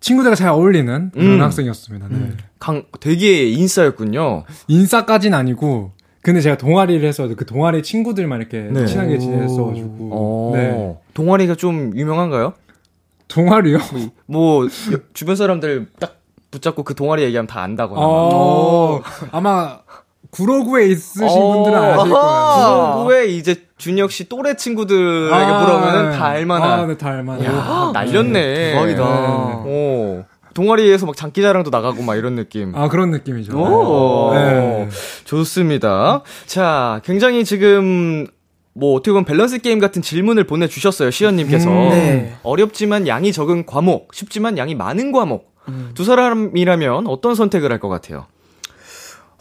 친구들과 0.00 0.34
잘 0.34 0.48
어울리는 0.50 1.10
그런 1.12 1.26
음. 1.34 1.40
학생이었습니다. 1.42 2.08
네. 2.08 2.30
강, 2.58 2.84
되게 3.00 3.48
인싸였군요. 3.48 4.44
인싸까진 4.68 5.34
아니고 5.34 5.92
근데 6.22 6.40
제가 6.40 6.56
동아리를 6.56 7.06
해서 7.06 7.28
그 7.34 7.44
동아리 7.44 7.82
친구들만 7.82 8.40
이렇게 8.40 8.60
네. 8.72 8.86
친하게 8.86 9.18
지냈어가지고 9.18 10.10
어, 10.12 10.52
네. 10.54 10.96
동아리가 11.14 11.56
좀 11.56 11.92
유명한가요? 11.96 12.52
동아리요? 13.28 13.78
뭐, 14.26 14.64
여- 14.66 14.68
주변 15.14 15.34
사람들 15.36 15.86
딱 15.98 16.20
붙잡고 16.52 16.84
그 16.84 16.94
동아리 16.94 17.22
얘기하면 17.24 17.48
다 17.48 17.62
안다거나. 17.62 18.00
막. 18.00 18.06
어, 18.06 19.02
아마 19.32 19.78
구로구에 20.30 20.86
있으신 20.86 21.26
분들은 21.26 21.76
아실 21.76 22.10
거예요. 22.12 22.92
구로구에 22.92 23.26
이제 23.26 23.66
준혁 23.78 24.12
씨 24.12 24.28
또래 24.28 24.54
친구들에게 24.54 25.34
아, 25.34 25.60
물어보면 25.60 26.10
네. 26.10 26.16
다 26.16 26.26
알만한. 26.26 26.70
아, 26.70 26.86
네, 26.86 26.96
다 26.96 27.08
알만한. 27.08 27.44
야, 27.44 27.90
날렸네. 27.92 28.72
대박이다. 28.72 29.02
오. 29.66 30.24
동아리에서 30.54 31.06
막 31.06 31.16
장기자랑도 31.16 31.70
나가고 31.70 32.02
막 32.02 32.14
이런 32.14 32.36
느낌. 32.36 32.74
아, 32.76 32.88
그런 32.88 33.10
느낌이죠. 33.10 33.58
오. 33.58 34.34
네. 34.34 34.88
좋습니다. 35.24 36.22
자, 36.46 37.00
굉장히 37.04 37.44
지금 37.44 38.26
뭐 38.74 38.94
어떻게 38.94 39.10
보면 39.10 39.24
밸런스 39.24 39.58
게임 39.58 39.78
같은 39.78 40.00
질문을 40.00 40.44
보내주셨어요 40.44 41.10
시연님께서 41.10 41.68
음, 41.68 41.88
네. 41.90 42.34
어렵지만 42.42 43.06
양이 43.06 43.32
적은 43.32 43.66
과목, 43.66 44.14
쉽지만 44.14 44.56
양이 44.58 44.74
많은 44.74 45.12
과목. 45.12 45.51
음. 45.68 45.90
두 45.94 46.04
사람이라면 46.04 47.06
어떤 47.06 47.34
선택을 47.34 47.70
할 47.72 47.78
것 47.80 47.88
같아요? 47.88 48.26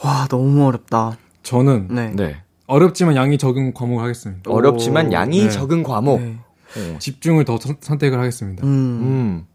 와, 0.03 0.27
너무 0.29 0.65
어렵다. 0.67 1.17
저는 1.43 1.87
네. 1.91 2.11
네. 2.15 2.41
어렵지만 2.67 3.15
양이 3.15 3.37
적은 3.37 3.73
과목을 3.73 4.03
하겠습니다. 4.03 4.49
어렵지만 4.49 5.11
양이 5.13 5.41
네. 5.43 5.49
적은 5.49 5.83
과목. 5.83 6.21
네. 6.21 6.37
어. 6.77 6.97
집중을 6.99 7.43
더 7.45 7.57
선- 7.57 7.75
선택을 7.81 8.17
하겠습니다. 8.19 8.65
음. 8.65 8.69
음. 8.69 9.47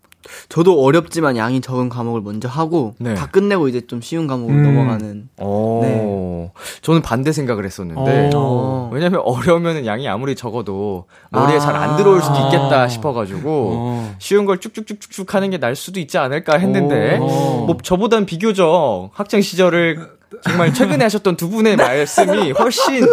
저도 0.48 0.82
어렵지만 0.82 1.36
양이 1.36 1.60
적은 1.60 1.88
과목을 1.88 2.20
먼저 2.20 2.48
하고 2.48 2.94
네. 2.98 3.14
다 3.14 3.26
끝내고 3.26 3.68
이제 3.68 3.82
좀 3.86 4.00
쉬운 4.00 4.26
과목으로 4.26 4.56
음. 4.56 4.62
넘어가는. 4.62 5.28
어. 5.38 6.52
저는 6.82 7.02
반대 7.02 7.32
생각을 7.32 7.64
했었는데. 7.64 8.30
어. 8.34 8.90
왜냐면 8.92 9.20
어려우면 9.24 9.84
양이 9.86 10.08
아무리 10.08 10.34
적어도 10.36 11.06
머리에 11.30 11.56
아. 11.56 11.60
잘안 11.60 11.96
들어올 11.96 12.22
수도 12.22 12.34
있겠다 12.46 12.86
싶어가지고 12.88 13.72
어. 13.74 14.14
쉬운 14.18 14.44
걸 14.46 14.58
쭉쭉쭉쭉 14.58 15.34
하는 15.34 15.50
게 15.50 15.56
날 15.56 15.74
수도 15.74 15.98
있지 16.00 16.18
않을까 16.18 16.58
했는데 16.58 17.16
오. 17.18 17.64
뭐 17.66 17.76
저보단 17.82 18.26
비교적 18.26 19.08
학창 19.14 19.40
시절을 19.40 20.16
정말 20.42 20.74
최근에 20.74 21.02
하셨던 21.04 21.36
두 21.36 21.48
분의 21.48 21.76
말씀이 21.78 22.50
훨씬 22.52 23.04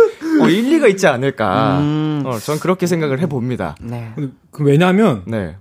어, 0.41 0.47
일리가 0.49 0.87
있지 0.87 1.07
않을까. 1.07 1.79
음. 1.79 2.23
어, 2.25 2.37
전 2.37 2.59
그렇게 2.59 2.85
생각을 2.85 3.21
해봅니다. 3.21 3.77
네. 3.79 4.11
그 4.51 4.63
왜냐면 4.63 5.23
네. 5.25 5.55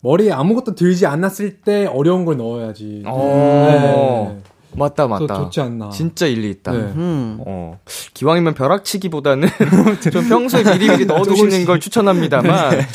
머리에 0.00 0.30
아무것도 0.32 0.74
들지 0.74 1.06
않았을 1.06 1.56
때 1.60 1.86
어려운 1.86 2.24
걸 2.24 2.36
넣어야지. 2.36 3.02
어. 3.06 4.34
네. 4.36 4.42
맞다, 4.76 5.04
또 5.04 5.08
맞다. 5.08 5.34
좋지 5.34 5.60
않나. 5.60 5.90
진짜 5.90 6.26
일리 6.26 6.50
있다. 6.50 6.72
네. 6.72 6.78
음. 6.78 7.38
어, 7.40 7.80
기왕이면 8.14 8.54
벼락치기보다는 8.54 9.48
좀 10.12 10.28
평소에 10.28 10.62
미리미리 10.62 11.06
넣어두시는 11.06 11.64
걸 11.64 11.80
추천합니다만. 11.80 12.86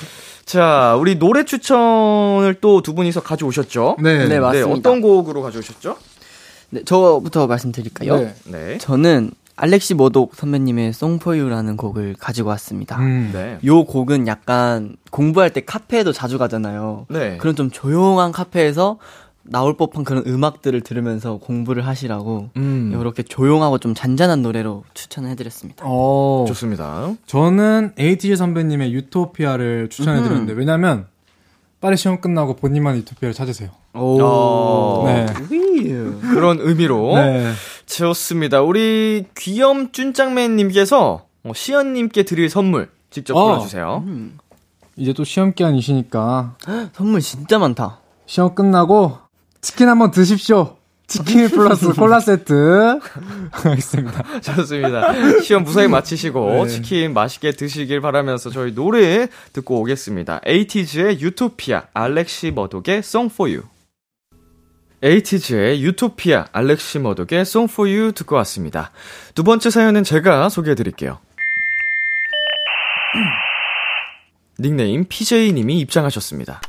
자, 0.46 0.96
우리 1.00 1.18
노래 1.20 1.44
추천을 1.46 2.56
또 2.62 2.82
두 2.82 2.94
분이서 2.94 3.22
가져오셨죠? 3.22 3.98
네. 4.02 4.28
네, 4.28 4.40
맞습니다. 4.40 4.72
어떤 4.72 5.02
곡으로 5.02 5.42
가져오셨죠? 5.42 5.98
네, 6.70 6.84
저부터 6.86 7.48
말씀드릴까요? 7.48 8.18
네. 8.18 8.34
네. 8.46 8.78
저는 8.78 9.32
알렉시 9.56 9.94
모독 9.94 10.36
선배님의 10.36 10.90
Song 10.90 11.22
for 11.22 11.38
You라는 11.38 11.78
곡을 11.78 12.16
가지고 12.20 12.50
왔습니다. 12.50 12.98
음. 13.00 13.30
네. 13.34 13.60
요 13.66 13.86
곡은 13.86 14.28
약간 14.28 14.96
공부할 15.12 15.52
때 15.52 15.62
카페에도 15.62 16.12
자주 16.12 16.38
가잖아요. 16.38 17.06
네. 17.10 17.38
그런 17.38 17.56
좀 17.56 17.70
조용한 17.70 18.32
카페에서 18.32 18.98
나올 19.46 19.76
법한 19.76 20.06
그런 20.06 20.24
음악들을 20.26 20.82
들으면서 20.82 21.38
공부를 21.38 21.86
하시라고 21.86 22.50
음. 22.56 22.98
이렇게 22.98 23.24
조용하고 23.24 23.78
좀 23.78 23.94
잔잔한 23.94 24.42
노래로 24.42 24.86
추천해드렸습니다. 24.94 25.84
어, 25.86 26.46
좋습니다. 26.48 27.14
저는 27.26 27.92
에이티즈 27.98 28.38
선배님의 28.38 28.94
유토피아를 28.94 29.90
추천해드렸는데, 29.90 30.54
왜냐면, 30.54 31.08
빨리 31.82 31.98
시험 31.98 32.22
끝나고 32.22 32.56
본인만의 32.56 33.02
유토피아를 33.02 33.34
찾으세요. 33.34 33.72
어, 33.92 35.04
네. 35.08 35.26
그런 36.22 36.60
의미로. 36.62 37.16
네. 37.16 37.52
좋습니다. 37.86 38.62
우리 38.62 39.26
귀염 39.38 39.92
쭌짱맨님께서 39.92 41.26
어, 41.44 41.52
시연님께 41.54 42.24
드릴 42.24 42.50
선물 42.50 42.90
직접 43.10 43.36
어. 43.36 43.44
골라주세요. 43.46 44.06
이제 44.96 45.14
또 45.14 45.24
시험 45.24 45.54
기간이시니까, 45.54 46.56
선물 46.94 47.22
진짜 47.22 47.58
많다. 47.60 48.00
시험 48.26 48.54
끝나고, 48.56 49.18
치킨 49.62 49.90
한번 49.90 50.12
드십시오. 50.12 50.78
치킨 51.08 51.50
플러스 51.50 51.92
콜라 51.94 52.20
세트. 52.20 53.00
하겠습니다. 53.52 54.24
좋습니다. 54.42 55.42
시험 55.42 55.64
무사히 55.64 55.88
마치시고 55.88 56.50
네. 56.66 56.68
치킨 56.68 57.14
맛있게 57.14 57.52
드시길 57.52 58.02
바라면서 58.02 58.50
저희 58.50 58.74
노래 58.74 59.28
듣고 59.52 59.82
오겠습니다. 59.82 60.42
에이티즈의 60.46 61.20
유토피아, 61.20 61.84
알렉시 61.94 62.52
머독의 62.52 63.00
Song 63.00 63.32
for 63.34 63.52
You. 63.52 63.64
에이티즈의 65.04 65.84
유토피아, 65.84 66.48
알렉시 66.54 67.00
머독의 67.00 67.42
Song 67.42 67.72
for 67.72 67.92
You 67.92 68.14
듣고 68.14 68.38
왔습니다. 68.38 68.92
두 69.36 69.44
번째 69.44 69.70
사연은 69.70 70.06
제가 70.06 70.48
소개해 70.48 70.76
드릴게요. 70.76 71.20
닉네임 74.58 75.06
PJ님이 75.10 75.80
입장하셨습니다. 75.80 76.62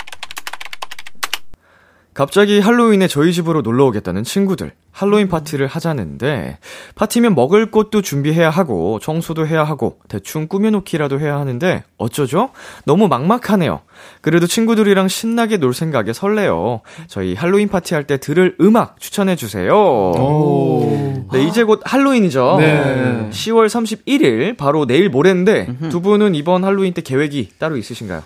갑자기 2.15 2.61
할로윈에 2.61 3.09
저희 3.09 3.33
집으로 3.33 3.63
놀러 3.63 3.87
오겠다는 3.87 4.23
친구들. 4.23 4.71
할로윈 4.93 5.27
파티를 5.29 5.67
하자는데, 5.67 6.59
파티면 6.95 7.35
먹을 7.35 7.73
것도 7.73 8.01
준비해야 8.01 8.49
하고, 8.51 9.01
청소도 9.01 9.49
해야 9.49 9.65
하고, 9.65 9.99
대충 10.07 10.47
꾸며놓기라도 10.47 11.19
해야 11.19 11.37
하는데, 11.41 11.83
어쩌죠? 11.99 12.51
너무 12.85 13.09
막막하네요. 13.09 13.81
그래도 14.21 14.47
친구들이랑 14.47 15.09
신나게 15.09 15.57
놀 15.57 15.75
생각에 15.75 16.13
설레요. 16.13 16.83
저희 17.09 17.35
할로윈 17.35 17.67
파티 17.69 17.95
할 17.95 18.05
때 18.07 18.19
들을 18.19 18.55
음악 18.61 19.01
추천해주세요. 19.01 19.75
오. 19.75 21.27
네, 21.33 21.43
이제 21.43 21.65
곧 21.65 21.81
할로윈이죠. 21.83 22.57
네. 22.61 23.29
10월 23.31 23.67
31일, 23.67 24.57
바로 24.57 24.87
내일 24.87 25.09
모레인데, 25.09 25.89
두 25.91 26.01
분은 26.01 26.37
이번 26.37 26.63
할로윈 26.63 26.95
때 26.95 27.03
계획이 27.03 27.49
따로 27.59 27.77
있으신가요? 27.77 28.23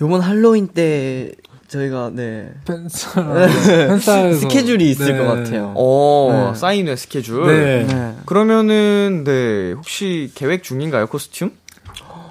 요번 0.00 0.20
할로윈 0.20 0.68
때 0.68 1.32
저희가 1.68 2.10
네 2.14 2.50
팬사, 2.66 3.22
팬사에서. 3.24 4.40
스케줄이 4.40 4.90
있을 4.90 5.12
네. 5.12 5.18
것 5.18 5.26
같아요. 5.26 5.74
어, 5.76 6.50
네. 6.54 6.58
사인회 6.58 6.96
스케줄. 6.96 7.46
네. 7.46 7.84
네. 7.84 8.14
그러면은 8.24 9.24
네 9.24 9.72
혹시 9.72 10.30
계획 10.34 10.62
중인가요 10.62 11.06
코스튬? 11.08 11.52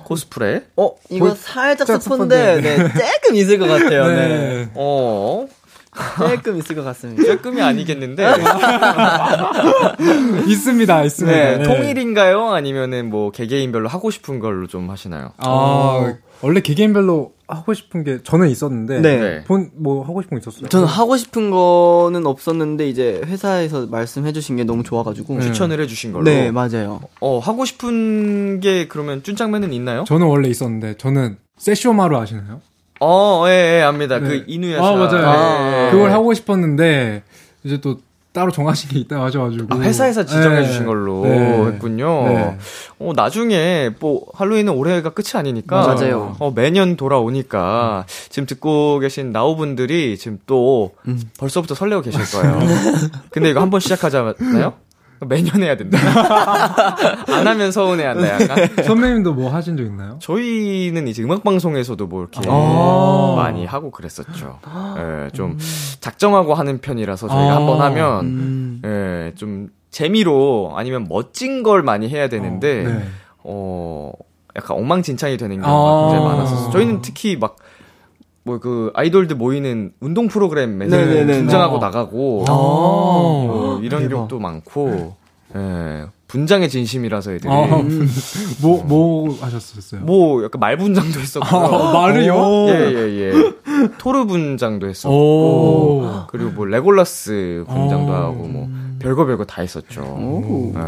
코스프레? 0.05 0.63
어 0.77 0.91
이거 1.09 1.27
볼- 1.27 1.35
살짝 1.37 2.01
스폰데. 2.01 2.61
네 2.61 2.77
조금 2.77 3.35
있을 3.35 3.59
것 3.59 3.67
같아요. 3.67 4.07
네. 4.15 4.15
네. 4.15 4.69
어 4.75 5.45
조금 6.35 6.57
있을 6.57 6.75
것 6.75 6.83
같습니다. 6.83 7.23
조금이 7.23 7.61
아니겠는데 7.61 8.25
있습니다, 10.47 11.03
있습니다. 11.03 11.37
네, 11.37 11.57
네. 11.57 11.63
통일인가요? 11.63 12.49
아니면은 12.49 13.09
뭐 13.09 13.31
개개인별로 13.31 13.87
하고 13.87 14.11
싶은 14.11 14.39
걸로 14.39 14.67
좀 14.67 14.89
하시나요? 14.89 15.33
아, 15.37 16.15
원래 16.41 16.61
개개인별로 16.61 17.33
하고 17.47 17.73
싶은 17.73 18.03
게 18.03 18.19
저는 18.23 18.49
있었는데. 18.49 18.99
네. 18.99 19.19
네. 19.19 19.43
본, 19.45 19.71
뭐 19.75 20.03
하고 20.03 20.21
싶은 20.21 20.37
거 20.37 20.41
있었어요? 20.41 20.67
저는 20.69 20.85
하고 20.85 21.15
싶은 21.15 21.49
거는 21.49 22.25
없었는데 22.25 22.87
이제 22.89 23.21
회사에서 23.25 23.87
말씀해 23.87 24.33
주신 24.33 24.57
게 24.57 24.63
너무 24.63 24.83
좋아 24.83 25.03
가지고 25.03 25.39
추천을 25.39 25.79
해 25.79 25.87
주신 25.87 26.11
걸로. 26.11 26.25
네 26.25 26.51
맞아요. 26.51 27.01
어 27.21 27.39
하고 27.39 27.65
싶은 27.65 28.59
게 28.59 28.87
그러면 28.87 29.23
쭌짱맨은 29.23 29.71
있나요? 29.73 30.03
저는 30.05 30.27
원래 30.27 30.49
있었는데, 30.49 30.95
저는 30.97 31.37
세쇼마루 31.57 32.17
아시나요? 32.17 32.61
어, 32.99 33.43
예, 33.47 33.79
예, 33.79 33.81
압니다. 33.83 34.19
네. 34.19 34.27
그 34.27 34.43
이누야샤. 34.47 34.85
아, 34.87 34.95
맞아요. 34.95 35.71
예, 35.71 35.87
예. 35.87 35.91
그걸 35.91 36.11
하고 36.11 36.33
싶었는데, 36.33 37.23
이제 37.63 37.79
또 37.81 37.99
따로 38.37 38.51
정하신 38.51 38.91
게 38.91 38.99
있다고 38.99 39.23
하셔가지고. 39.23 39.65
아, 39.69 39.79
회사에서 39.79 40.23
지정해 40.23 40.61
네. 40.61 40.67
주신 40.67 40.85
걸로 40.85 41.23
네. 41.23 41.65
했군요. 41.71 42.23
네. 42.27 42.57
어, 42.99 43.11
나중에 43.15 43.89
뭐 43.99 44.25
할로윈은 44.35 44.73
올해가 44.73 45.09
끝이 45.09 45.29
아니니까 45.33 45.87
맞아요. 45.87 46.35
어, 46.37 46.51
매년 46.51 46.97
돌아오니까 46.97 48.05
지금 48.29 48.45
듣고 48.45 48.99
계신 48.99 49.31
나우분들이 49.31 50.17
지금 50.19 50.37
또 50.45 50.91
벌써부터 51.39 51.73
설레고 51.73 52.03
계실 52.03 52.21
거예요. 52.39 52.59
근데 53.31 53.49
이거 53.49 53.61
한번 53.61 53.79
시작하잖아요. 53.79 54.73
매년 55.25 55.63
해야 55.63 55.75
된다. 55.75 55.97
안 57.33 57.47
하면 57.47 57.71
서운해한다 57.71 58.41
약간. 58.41 58.83
선배님도 58.83 59.33
뭐 59.33 59.51
하신 59.51 59.77
적 59.77 59.83
있나요? 59.83 60.19
저희는 60.21 61.07
이제 61.07 61.23
음악 61.23 61.43
방송에서도 61.43 62.05
뭐 62.07 62.21
이렇게 62.21 62.41
아. 62.47 63.33
많이 63.37 63.65
하고 63.65 63.91
그랬었죠. 63.91 64.59
예, 64.97 65.29
좀 65.31 65.57
작정하고 65.99 66.53
하는 66.53 66.79
편이라서 66.79 67.27
저희가 67.27 67.53
아. 67.53 67.55
한번 67.55 67.81
하면 67.81 68.25
음. 68.25 68.81
예, 68.85 69.33
좀 69.35 69.69
재미로 69.89 70.73
아니면 70.75 71.07
멋진 71.09 71.63
걸 71.63 71.81
많이 71.81 72.09
해야 72.09 72.29
되는데 72.29 72.83
네. 72.83 73.03
어, 73.43 74.11
약간 74.55 74.77
엉망진창이 74.77 75.37
되는 75.37 75.61
경우가 75.61 75.89
아. 75.89 76.09
굉장히 76.11 76.25
많았었어요. 76.31 76.71
저희는 76.71 77.01
특히 77.01 77.37
막 77.37 77.55
뭐 78.47 78.59
그 78.59 78.91
아이돌들 78.95 79.35
모이는 79.35 79.91
운동 79.99 80.27
프로그램에 80.27 80.87
네네네. 80.87 81.33
등장하고 81.39 81.75
어. 81.75 81.79
나가고 81.79 82.45
아. 82.47 82.51
뭐 82.51 83.79
이런 83.83 84.01
대박. 84.03 84.15
경우도 84.15 84.39
많고 84.39 85.15
예, 85.55 86.05
분장의 86.27 86.69
진심이라서 86.69 87.33
애들이 87.33 87.49
아, 87.51 87.65
뭐, 88.61 88.83
뭐 88.83 89.37
하셨었어요? 89.39 90.01
뭐 90.01 90.43
약간 90.43 90.59
말 90.59 90.77
분장도 90.77 91.19
했었고요. 91.19 91.59
아, 91.61 91.93
말을요? 91.93 92.67
예예 92.69 93.19
예. 93.21 93.33
토르 93.97 94.25
분장도 94.25 94.87
했었고 94.87 95.15
오. 95.15 96.27
그리고 96.29 96.51
뭐 96.51 96.65
레골라스 96.65 97.65
분장도 97.67 98.11
오. 98.11 98.15
하고 98.15 98.47
뭐 98.47 98.67
별거 98.99 99.25
별거 99.25 99.45
다 99.45 99.61
했었죠. 99.61 100.01
오. 100.01 100.73
예. 100.75 100.79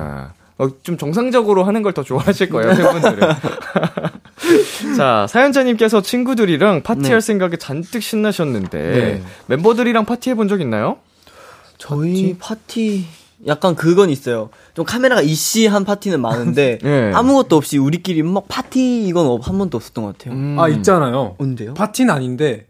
어, 0.59 0.67
좀 0.83 0.97
정상적으로 0.97 1.63
하는 1.63 1.81
걸 1.81 1.93
더 1.93 2.03
좋아하실 2.03 2.49
거예요, 2.49 2.75
팬분들은. 2.75 3.29
자, 4.97 5.25
사연자님께서 5.29 6.01
친구들이랑 6.01 6.83
파티할 6.83 7.21
네. 7.21 7.21
생각에 7.21 7.57
잔뜩 7.57 8.03
신나셨는데, 8.03 8.77
네. 8.79 9.21
멤버들이랑 9.47 10.05
파티해 10.05 10.35
본 10.35 10.47
적 10.49 10.61
있나요? 10.61 10.97
저희 11.77 12.35
파티 12.37 13.05
약간 13.47 13.73
그건 13.75 14.09
있어요. 14.09 14.49
좀 14.73 14.83
카메라가 14.85 15.21
있이 15.21 15.58
한 15.58 15.85
파티는 15.85 16.19
많은데 16.21 16.77
예. 16.83 17.11
아무것도 17.15 17.55
없이 17.55 17.77
우리끼리 17.77 18.21
막 18.23 18.45
파티 18.49 19.05
이건 19.07 19.27
없- 19.27 19.47
한 19.47 19.57
번도 19.57 19.77
없었던 19.77 20.03
것 20.03 20.17
같아요. 20.17 20.33
음. 20.33 20.57
아, 20.59 20.67
있잖아요. 20.67 21.35
언제요? 21.37 21.73
파티는 21.75 22.13
아닌데, 22.13 22.65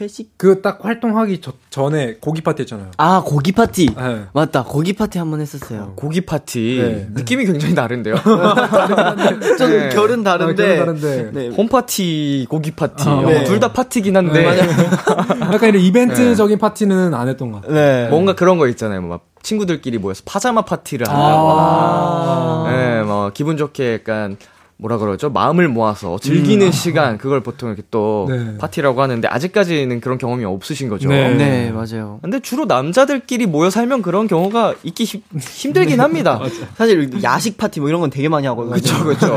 회식? 0.00 0.36
그 0.38 0.62
딱 0.62 0.84
활동하기 0.84 1.40
저- 1.40 1.52
전에 1.70 2.16
고기 2.20 2.40
파티 2.40 2.62
했잖아요. 2.62 2.90
아 2.98 3.22
고기 3.24 3.52
파티. 3.52 3.86
네. 3.96 4.24
맞다 4.32 4.64
고기 4.64 4.92
파티 4.92 5.18
한 5.18 5.30
번 5.30 5.40
했었어요. 5.40 5.92
고기 5.96 6.20
파티. 6.22 6.78
네. 6.80 7.06
느낌이 7.14 7.44
굉장히 7.46 7.74
다른데요. 7.74 8.14
좀 9.58 9.70
네. 9.70 9.88
결은 9.90 10.20
아, 10.26 10.38
다른데. 10.38 10.76
결은 10.76 10.78
다른데. 11.00 11.30
네. 11.32 11.48
홈파티, 11.48 12.46
고기 12.48 12.70
파티. 12.72 13.08
아, 13.08 13.12
어, 13.14 13.22
네. 13.26 13.44
둘다 13.44 13.72
파티긴 13.72 14.16
한데, 14.16 14.44
약간 15.52 15.68
이런 15.70 15.82
이벤트적인 15.82 16.58
파티는 16.58 17.14
안 17.14 17.28
했던 17.28 17.52
것 17.52 17.62
같아요. 17.62 17.74
네. 17.74 18.08
뭔가 18.08 18.34
그런 18.34 18.58
거 18.58 18.68
있잖아요. 18.68 19.00
뭐막 19.00 19.26
친구들끼리 19.42 19.98
모여서 19.98 20.22
파자마 20.24 20.62
파티를 20.62 21.08
아. 21.08 21.12
한다거나, 21.12 22.98
예, 22.98 23.02
뭐 23.02 23.30
기분 23.32 23.56
좋게 23.56 23.94
약간 23.94 24.36
뭐라 24.80 24.98
그러죠? 24.98 25.28
마음을 25.28 25.66
모아서 25.68 26.18
즐기는 26.20 26.70
시간 26.70 27.18
그걸 27.18 27.40
보통 27.40 27.68
이렇게 27.68 27.82
또 27.90 28.26
네. 28.30 28.56
파티라고 28.58 29.02
하는데 29.02 29.26
아직까지는 29.26 30.00
그런 30.00 30.18
경험이 30.18 30.44
없으신 30.44 30.88
거죠. 30.88 31.08
네. 31.08 31.34
네 31.34 31.72
맞아요. 31.72 32.20
근데 32.22 32.38
주로 32.38 32.64
남자들끼리 32.64 33.46
모여 33.46 33.70
살면 33.70 34.02
그런 34.02 34.28
경우가 34.28 34.76
있기 34.84 35.02
힘, 35.02 35.22
힘들긴 35.36 36.00
합니다. 36.00 36.40
사실 36.78 37.10
야식 37.24 37.58
파티 37.58 37.80
뭐 37.80 37.88
이런 37.88 38.00
건 38.00 38.10
되게 38.10 38.28
많이 38.28 38.46
하거든요. 38.46 38.74
그쵸, 38.74 39.02
그쵸. 39.04 39.36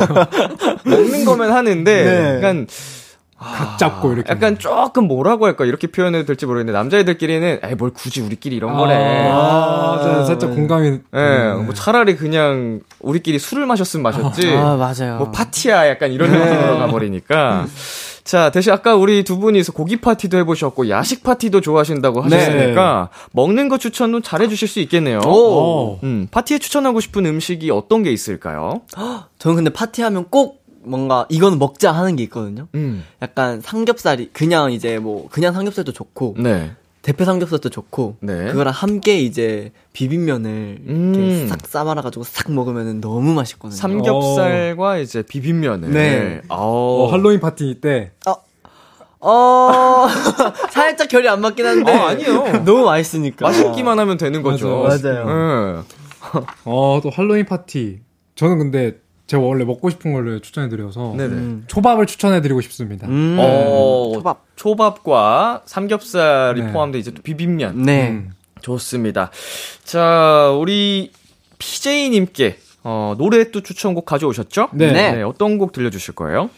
먹는 0.86 1.26
거면 1.26 1.52
하는데, 1.52 2.04
네. 2.04 2.36
약간, 2.38 2.68
각 3.42 3.78
잡고 3.78 4.14
이렇게. 4.14 4.32
약간 4.32 4.60
조금 4.60 5.08
뭐라고 5.08 5.48
할까 5.48 5.66
이렇게 5.66 5.88
표현해도 5.88 6.26
될지 6.26 6.46
모르겠는데 6.46 6.78
남자애들끼리는 6.78 7.60
에이 7.64 7.76
뭘 7.76 7.92
굳이 7.92 8.22
우리끼리 8.22 8.56
이런 8.56 8.78
거래. 8.78 9.30
아, 9.32 10.00
저 10.04 10.26
살짝 10.26 10.52
공감이. 10.52 10.88
예, 10.88 11.00
네. 11.12 11.54
뭐 11.54 11.74
차라리 11.74 12.16
그냥 12.16 12.82
우리끼리 13.00 13.40
술을 13.40 13.66
마셨으면 13.66 14.04
마셨지. 14.04 14.54
아, 14.56 14.76
맞아요. 14.76 15.18
뭐 15.18 15.32
파티야 15.32 15.90
약간 15.90 16.12
이런 16.12 16.32
느낌으로 16.32 16.78
가버리니까. 16.78 17.66
자, 18.24 18.52
대신 18.52 18.72
아까 18.72 18.96
우리 18.96 19.24
두 19.24 19.40
분이서 19.40 19.72
고기 19.72 20.00
파티도 20.00 20.38
해보셨고 20.38 20.90
야식 20.90 21.24
파티도 21.24 21.60
좋아하신다고 21.62 22.24
네. 22.28 22.36
하셨으니까 22.36 23.10
먹는 23.32 23.68
거 23.68 23.80
추천도 23.80 24.22
잘해주실 24.22 24.68
수 24.68 24.80
있겠네요. 24.82 25.22
오. 25.26 26.00
음, 26.04 26.28
파티에 26.30 26.60
추천하고 26.60 27.00
싶은 27.00 27.26
음식이 27.26 27.72
어떤 27.72 28.04
게 28.04 28.12
있을까요? 28.12 28.82
저는 29.40 29.56
근데 29.56 29.72
파티하면 29.72 30.28
꼭 30.30 30.61
뭔가 30.84 31.26
이거는 31.30 31.60
먹자 31.60 31.92
하는 31.92 32.16
게 32.16 32.24
있거든요. 32.24 32.68
음, 32.76 33.04
약간 33.22 33.62
삼겹살이 33.62 34.30
그냥 34.34 34.72
이제 34.72 35.00
뭐 35.00 35.28
그냥 35.30 35.54
삼겹살도 35.54 35.92
좋고 35.94 36.36
네. 36.40 36.72
대패 37.02 37.26
삼겹살도 37.26 37.70
좋고 37.70 38.18
네. 38.20 38.46
그거랑 38.52 38.74
함께 38.74 39.20
이제 39.20 39.72
비빔면을 39.94 40.80
음. 40.88 41.14
이렇게 41.16 41.48
싹 41.48 41.66
싸말아 41.66 42.02
가지고 42.02 42.24
싹 42.24 42.52
먹으면 42.52 43.02
너무 43.02 43.34
맛있거든요. 43.34 43.76
삼겹살과 43.76 44.98
이제 45.00 45.24
비빔면을. 45.24 45.92
네. 45.92 46.42
어, 46.50 47.08
할로윈 47.12 47.40
파티 47.40 47.80
때. 47.82 48.12
어 49.24 50.08
살짝 50.72 51.08
결이 51.08 51.30
안 51.30 51.42
맞긴 51.42 51.66
한데 51.66 51.92
어, 51.92 52.06
아니요. 52.08 52.64
너무 52.66 52.86
맛있으니까 52.86 53.46
맛있기만 53.48 54.00
하면 54.00 54.18
되는 54.18 54.42
거죠. 54.42 54.84
맞아요. 54.84 55.26
네. 55.26 56.42
어, 56.66 57.00
또 57.04 57.10
할로윈 57.12 57.46
파티. 57.46 58.00
저는 58.36 58.58
근데 58.58 59.01
제가 59.32 59.42
원래 59.42 59.64
먹고 59.64 59.90
싶은 59.90 60.12
걸로 60.12 60.40
추천해드려서. 60.40 61.14
네네. 61.16 61.34
음. 61.34 61.64
초밥을 61.68 62.06
추천해드리고 62.06 62.60
싶습니다. 62.60 63.08
음. 63.08 63.38
어, 63.40 64.12
초밥. 64.14 64.44
초밥과 64.58 65.62
삼겹살이 65.66 66.62
네. 66.62 66.74
포함된 66.74 67.00
이제 67.00 67.12
또 67.12 67.22
비빔면. 67.22 67.82
네. 67.82 68.10
음. 68.10 68.32
좋습니다. 68.62 69.32
자, 69.86 70.54
우리 70.60 71.14
PJ님께 71.60 72.58
어, 72.84 73.16
노래 73.18 73.52
또 73.52 73.62
추천곡 73.62 74.06
가져오셨죠? 74.06 74.68
네. 74.74 74.92
네. 74.92 75.22
어떤 75.22 75.58
곡 75.58 75.72
들려주실 75.72 76.14
거예요? 76.14 76.50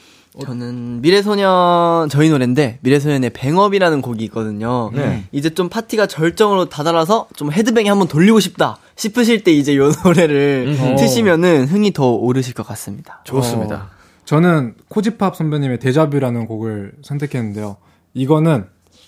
저는 0.41 1.01
미래소년 1.01 2.09
저희 2.09 2.29
노래인데 2.29 2.79
미래소년의 2.81 3.31
뱅업이라는 3.31 4.01
곡이 4.01 4.23
있거든요. 4.25 4.89
네. 4.93 5.25
이제 5.31 5.51
좀 5.51 5.69
파티가 5.69 6.07
절정으로 6.07 6.69
다다라서 6.69 7.27
좀 7.35 7.51
헤드뱅이 7.51 7.87
한번 7.87 8.07
돌리고 8.07 8.39
싶다 8.39 8.77
싶으실 8.95 9.43
때 9.43 9.51
이제 9.51 9.77
요 9.77 9.91
노래를 10.03 10.75
음. 10.79 10.95
트시면은 10.95 11.67
흥이 11.67 11.93
더 11.93 12.11
오르실 12.11 12.53
것 12.53 12.65
같습니다. 12.65 13.21
좋습니다. 13.25 13.91
저는 14.25 14.75
코지팝 14.87 15.35
선배님의 15.35 15.79
데자뷰라는 15.79 16.47
곡을 16.47 16.93
선택했는데요. 17.03 17.77
이거는 18.13 18.65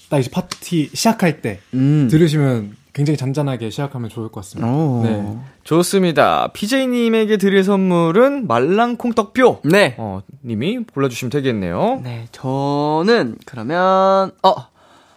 딱 0.09 0.19
이제 0.19 0.29
파티 0.29 0.89
시작할 0.93 1.41
때 1.41 1.59
음. 1.73 2.07
들으시면 2.09 2.75
굉장히 2.95 3.17
잔잔하게 3.17 3.69
시작하면 3.71 4.09
좋을 4.09 4.29
것 4.29 4.39
같습니다. 4.39 4.71
오. 4.71 5.03
네. 5.03 5.37
좋습니다. 5.65 6.47
PJ님에게 6.53 7.35
드릴 7.35 7.61
선물은 7.65 8.47
말랑콩떡뼈. 8.47 9.59
네. 9.65 9.95
어, 9.97 10.21
님이 10.45 10.79
골라주시면 10.93 11.29
되겠네요. 11.29 11.99
네, 12.03 12.27
저는 12.31 13.37
그러면 13.45 14.31
어 14.41 14.55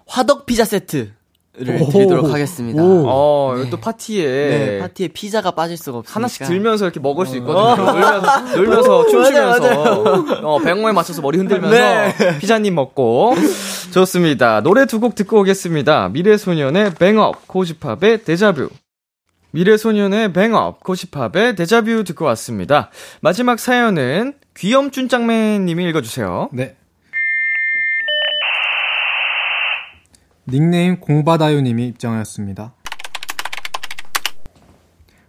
화덕 0.06 0.44
피자 0.46 0.64
세트 0.64 1.12
를 1.60 1.82
오. 1.82 1.88
드리도록 1.88 2.30
하겠습니다. 2.32 2.80
오. 2.82 3.04
어, 3.08 3.54
네. 3.56 3.68
또 3.70 3.76
파티에. 3.78 4.26
네, 4.26 4.78
파티에 4.78 5.08
피자가 5.08 5.50
빠질 5.52 5.76
수가 5.76 5.98
없으니까 5.98 6.14
하나씩 6.16 6.46
들면서 6.46 6.84
이렇게 6.84 7.00
먹을 7.00 7.26
수 7.26 7.36
있거든요. 7.38 7.74
놀면서, 7.92 8.40
놀면서 8.56 9.06
춤추면서 9.06 10.02
어, 10.44 10.58
배영에 10.60 10.92
맞춰서 10.92 11.20
머리 11.20 11.38
흔들면서 11.38 11.76
네. 11.76 12.38
피자님 12.38 12.74
먹고 12.74 13.34
좋습니다. 13.92 14.60
노래 14.60 14.86
두 14.86 14.98
곡 15.00 15.14
듣고 15.14 15.40
오겠습니다. 15.40 16.08
미래소년의 16.10 16.94
뱅업, 16.94 17.46
코지팝의 17.48 18.24
데자뷰. 18.24 18.68
미래소년의 19.52 20.32
뱅업, 20.32 20.80
코지팝의 20.84 21.56
데자뷰 21.56 22.04
듣고 22.04 22.24
왔습니다. 22.26 22.90
마지막 23.20 23.58
사연은 23.58 24.34
귀염준짱맨님이 24.56 25.88
읽어주세요. 25.88 26.50
네. 26.52 26.76
닉네임 30.50 31.00
공바다요님이 31.00 31.86
입장하였습니다. 31.88 32.74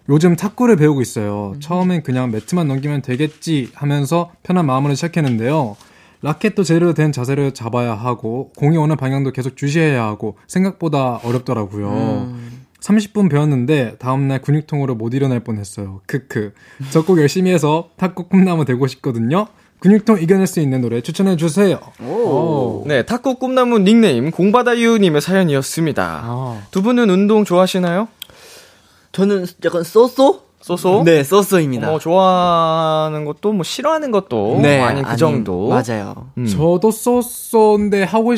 요즘 0.09 0.35
탁구를 0.35 0.75
배우고 0.75 1.01
있어요. 1.01 1.53
처음엔 1.59 2.01
그냥 2.01 2.31
매트만 2.31 2.67
넘기면 2.67 3.01
되겠지 3.03 3.71
하면서 3.75 4.31
편한 4.41 4.65
마음으로 4.65 4.95
시작했는데요. 4.95 5.77
라켓도 6.21 6.63
제대로 6.63 6.93
된 6.93 7.11
자세를 7.11 7.53
잡아야 7.53 7.93
하고 7.93 8.51
공이 8.57 8.75
오는 8.77 8.95
방향도 8.97 9.31
계속 9.31 9.55
주시해야 9.55 10.03
하고 10.03 10.37
생각보다 10.47 11.17
어렵더라고요. 11.23 12.33
30분 12.81 13.29
배웠는데 13.29 13.97
다음날 13.99 14.41
근육통으로 14.41 14.95
못 14.95 15.13
일어날 15.13 15.41
뻔했어요. 15.41 16.01
크크. 16.07 16.53
저 16.91 17.03
꼭 17.03 17.19
열심히 17.19 17.51
해서 17.51 17.89
탁구 17.97 18.29
꿈나무 18.29 18.65
되고 18.65 18.87
싶거든요. 18.87 19.47
근육통 19.79 20.21
이겨낼 20.21 20.45
수 20.45 20.59
있는 20.59 20.81
노래 20.81 21.01
추천해 21.01 21.37
주세요. 21.37 21.79
오. 22.03 22.83
네, 22.85 23.03
탁구 23.03 23.35
꿈나무 23.35 23.79
닉네임 23.79 24.29
공바다유님의 24.31 25.21
사연이었습니다. 25.21 26.21
아. 26.23 26.61
두 26.71 26.81
분은 26.81 27.09
운동 27.09 27.45
좋아하시나요? 27.45 28.09
저는 29.13 29.45
약간 29.63 29.83
쏘쏘? 29.83 30.41
쏘쏘? 30.61 31.03
네, 31.05 31.23
쏘쏘입니다. 31.23 31.87
뭐 31.87 31.99
좋아하는 31.99 33.23
것도 33.23 33.53
뭐 33.53 33.63
싫어하는 33.63 34.11
것도 34.11 34.59
네, 34.61 34.81
아닌 34.81 35.03
그 35.03 35.09
아니, 35.11 35.17
정도. 35.17 35.69
맞아요. 35.69 36.27
음. 36.37 36.45
저도 36.45 36.91
쏘쏘인데 36.91 38.03
하고 38.03 38.33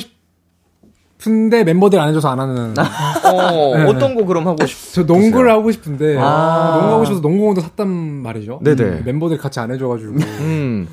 싶은데 1.17 1.63
멤버들 1.63 1.99
안 1.99 2.09
해줘서 2.09 2.29
안 2.29 2.39
하는. 2.39 2.75
어, 2.77 3.73
네. 3.77 3.83
어떤 3.85 4.13
거 4.13 4.25
그럼 4.25 4.47
하고 4.47 4.63
싶? 4.67 4.93
저 4.93 5.01
농구를 5.03 5.49
하고 5.51 5.71
싶은데 5.71 6.17
아. 6.19 6.77
농구 6.79 6.93
하고 6.93 7.05
싶어서 7.05 7.21
농구공도 7.21 7.61
샀단 7.61 7.87
말이죠. 7.89 8.59
네네. 8.63 8.83
음, 8.83 9.01
멤버들 9.05 9.39
같이 9.39 9.59
안 9.59 9.71
해줘가지고. 9.71 10.11
음. 10.13 10.87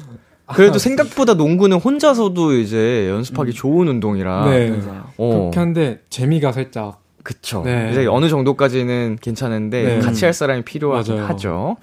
그래도 0.55 0.79
생각보다 0.79 1.35
농구는 1.35 1.79
혼자서도 1.79 2.55
이제 2.59 3.09
연습하기 3.09 3.53
좋은 3.53 3.89
운동이라. 3.89 4.51
네. 4.51 4.81
어. 5.19 5.31
그렇게 5.41 5.59
한데 5.61 6.01
재미가 6.11 6.53
살짝. 6.53 7.03
그쵸. 7.23 7.63
네. 7.65 7.91
이제 7.93 8.07
어느 8.07 8.29
정도까지는 8.29 9.19
괜찮은데 9.21 9.83
네. 9.83 9.99
같이 10.01 10.25
할 10.25 10.33
사람이 10.33 10.63
필요하긴 10.63 11.17
맞아요. 11.17 11.29
하죠. 11.29 11.77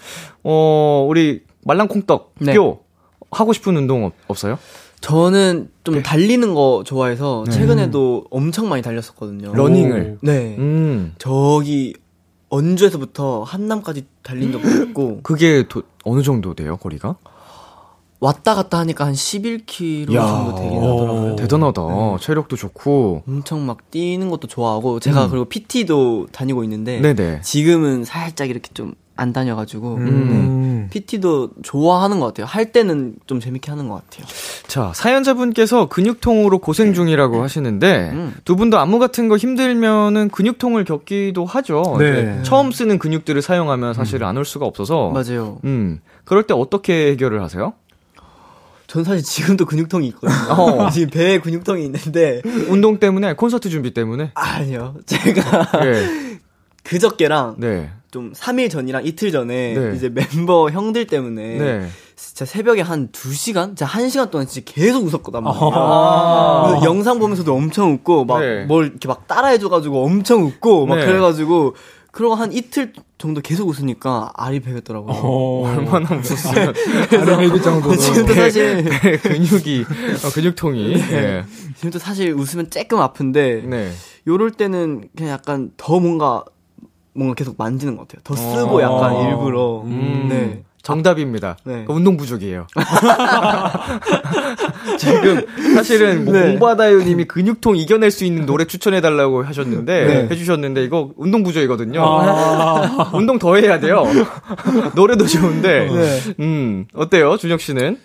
어, 0.43 1.05
우리 1.07 1.43
말랑콩떡 1.63 2.35
네. 2.39 2.53
뼈 2.53 2.79
하고 3.31 3.53
싶은 3.53 3.75
운동 3.77 4.05
없, 4.05 4.13
없어요? 4.27 4.57
저는 5.01 5.69
좀 5.83 6.01
달리는 6.01 6.53
거 6.55 6.83
좋아해서 6.83 7.43
네. 7.45 7.51
최근에도 7.51 8.25
엄청 8.31 8.69
많이 8.69 8.81
달렸었거든요. 8.81 9.53
러닝을. 9.53 10.17
네. 10.21 10.55
음. 10.57 11.13
저기 11.19 11.93
언주에서부터 12.49 13.43
한남까지 13.43 14.05
달린 14.23 14.51
적도 14.51 14.67
있고 14.85 15.19
그게 15.21 15.67
도, 15.67 15.83
어느 16.05 16.23
정도 16.23 16.55
돼요, 16.55 16.77
거리가? 16.77 17.17
왔다 18.19 18.55
갔다 18.55 18.79
하니까 18.79 19.05
한 19.05 19.13
11km 19.13 20.15
정도 20.15 20.55
되긴 20.55 20.77
오. 20.79 20.93
하더라고요. 20.93 21.35
대단하다. 21.35 21.81
체력도 22.21 22.55
좋고. 22.55 23.23
엄청 23.27 23.65
막 23.65 23.91
뛰는 23.91 24.29
것도 24.29 24.47
좋아하고 24.47 24.99
제가 24.99 25.25
음. 25.25 25.29
그리고 25.29 25.45
PT도 25.45 26.27
다니고 26.31 26.63
있는데 26.63 27.01
네네. 27.01 27.41
지금은 27.41 28.03
살짝 28.05 28.49
이렇게 28.49 28.69
좀 28.73 28.95
안 29.17 29.31
다녀가지고 29.31 29.95
음. 29.95 30.81
네. 30.83 30.89
PT도 30.89 31.51
좋아하는 31.63 32.19
것 32.19 32.27
같아요. 32.27 32.45
할 32.45 32.71
때는 32.71 33.15
좀 33.27 33.39
재밌게 33.39 33.71
하는 33.71 33.87
것 33.87 33.95
같아요. 33.95 34.25
자, 34.67 34.91
사연자분께서 34.93 35.87
근육통으로 35.87 36.59
고생 36.59 36.93
중이라고 36.93 37.41
하시는데, 37.41 38.09
음. 38.11 38.33
두 38.43 38.55
분도 38.57 38.77
안무 38.77 38.99
같은 38.99 39.29
거 39.29 39.37
힘들면은 39.37 40.29
근육통을 40.29 40.83
겪기도 40.83 41.45
하죠. 41.45 41.95
네. 41.97 42.41
처음 42.43 42.71
쓰는 42.71 42.99
근육들을 42.99 43.41
사용하면 43.41 43.93
사실 43.93 44.23
안 44.23 44.35
올 44.35 44.43
수가 44.43 44.65
없어서. 44.65 45.11
맞아요. 45.11 45.59
음. 45.63 46.01
그럴 46.25 46.43
때 46.43 46.53
어떻게 46.53 47.11
해결을 47.11 47.41
하세요? 47.41 47.73
전 48.87 49.03
사실 49.03 49.23
지금도 49.23 49.65
근육통이 49.65 50.07
있거든요. 50.09 50.53
어. 50.53 50.89
지금 50.91 51.09
배에 51.09 51.39
근육통이 51.39 51.83
있는데 51.85 52.41
운동 52.69 52.99
때문에, 52.99 53.33
콘서트 53.33 53.69
준비 53.69 53.93
때문에? 53.93 54.31
아니요. 54.35 54.95
제가 55.05 55.79
네. 55.81 56.39
그저께랑 56.83 57.55
네. 57.57 57.91
좀 58.11 58.31
3일 58.33 58.69
전이랑 58.69 59.05
이틀 59.05 59.31
전에 59.31 59.73
네. 59.73 59.95
이제 59.95 60.09
멤버 60.09 60.69
형들 60.69 61.07
때문에 61.07 61.57
네. 61.57 61.87
진짜 62.15 62.45
새벽에 62.45 62.81
한 62.81 63.09
2시간? 63.09 63.75
진짜 63.75 63.85
1시간 63.85 64.29
동안 64.29 64.47
진짜 64.47 64.71
계속 64.73 65.03
웃었거든. 65.03 65.41
아. 65.45 66.79
영상 66.85 67.19
보면서도 67.19 67.53
엄청 67.53 67.93
웃고 67.93 68.25
막 68.25 68.39
네. 68.39 68.63
뭘 68.65 68.85
이렇게 68.85 69.07
막 69.07 69.27
따라해 69.27 69.57
줘 69.57 69.67
가지고 69.67 70.05
엄청 70.05 70.43
웃고 70.43 70.85
막 70.85 70.97
네. 70.97 71.05
그래 71.05 71.19
가지고 71.19 71.75
그러고 72.11 72.35
한 72.35 72.53
이틀 72.53 72.93
정도 73.25 73.41
계속 73.41 73.67
웃으니까 73.67 74.31
알이 74.35 74.59
배겼더라고요. 74.59 75.11
어. 75.11 75.67
얼마나 75.67 76.15
웃었어요. 76.15 76.73
아래 77.19 77.37
베기 77.37 77.61
정도. 77.61 77.95
지금도 77.95 78.35
사실 78.35 78.83
배 78.83 79.17
근육이, 79.17 79.83
어, 80.23 80.29
근육통이. 80.31 80.93
네. 81.09 81.43
지금도 81.75 81.97
사실 81.97 82.31
웃으면 82.33 82.69
조금 82.69 82.99
아픈데 82.99 83.63
네. 83.65 83.91
요럴 84.27 84.51
때는 84.51 85.09
그냥 85.17 85.33
약간 85.33 85.71
더 85.75 85.99
뭔가 85.99 86.43
뭔가 87.13 87.33
계속 87.33 87.55
만지는 87.57 87.95
것 87.95 88.07
같아요. 88.07 88.21
더 88.23 88.35
쓰고 88.35 88.77
어. 88.77 88.81
약간 88.81 89.27
일부러 89.27 89.81
음. 89.81 90.27
네. 90.29 90.63
정답입니다. 90.85 91.57
네. 91.63 91.83
운동 91.87 92.15
부족이에요. 92.15 92.67
지금 94.99 95.45
사실은 95.73 96.25
뭐 96.25 96.33
네. 96.33 96.51
공바다요 96.51 96.99
님이 96.99 97.25
근육통 97.25 97.75
이겨낼 97.75 98.11
수 98.11 98.23
있는 98.23 98.45
노래 98.45 98.65
추천해 98.65 99.01
달라고 99.01 99.43
하셨는데 99.43 100.05
네. 100.05 100.27
해주셨는데 100.29 100.83
이거 100.83 101.09
운동 101.17 101.41
부족이거든요. 101.43 102.01
아, 102.03 103.09
운동 103.17 103.39
더 103.39 103.55
해야 103.55 103.79
돼요. 103.79 104.03
노래도 104.93 105.25
좋은데. 105.25 105.89
네. 105.91 106.19
음, 106.39 106.85
어때요, 106.93 107.35
준혁 107.37 107.61
씨는? 107.61 107.97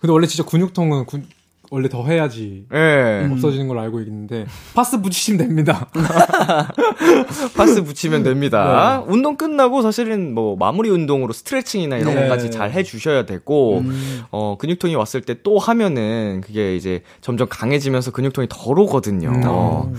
근데 0.00 0.12
원래 0.12 0.26
진짜 0.26 0.48
근육통은 0.50 1.04
군- 1.06 1.26
원래 1.70 1.88
더 1.88 2.04
해야지 2.04 2.66
예. 2.74 3.28
없어지는 3.32 3.66
걸로 3.68 3.80
알고 3.80 4.00
있는데 4.00 4.46
파스 4.74 5.00
붙이시면 5.00 5.38
됩니다. 5.38 5.88
파스 7.56 7.82
붙이면 7.82 8.22
됩니다. 8.22 9.02
네. 9.06 9.12
운동 9.12 9.36
끝나고 9.36 9.82
사실은 9.82 10.34
뭐 10.34 10.56
마무리 10.56 10.90
운동으로 10.90 11.32
스트레칭이나 11.32 11.96
이런 11.98 12.14
네. 12.14 12.22
것까지 12.22 12.50
잘 12.50 12.72
해주셔야 12.72 13.24
되고, 13.24 13.78
음. 13.78 14.22
어, 14.30 14.56
근육통이 14.58 14.94
왔을 14.94 15.22
때 15.22 15.30
또 15.42 15.58
하면은 15.58 16.40
그게 16.44 16.76
이제 16.76 17.02
점점 17.20 17.48
강해지면서 17.48 18.10
근육통이 18.10 18.48
덜 18.50 18.78
오거든요. 18.78 19.28
음. 19.30 19.42
어. 19.46 19.92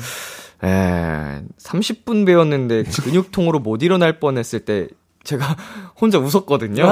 예, 0.63 1.41
30분 1.57 2.25
배웠는데 2.25 2.83
근육통으로 2.83 3.59
못 3.59 3.81
일어날 3.81 4.19
뻔 4.19 4.37
했을 4.37 4.59
때 4.59 4.87
제가 5.23 5.55
혼자 5.99 6.17
웃었거든요. 6.17 6.83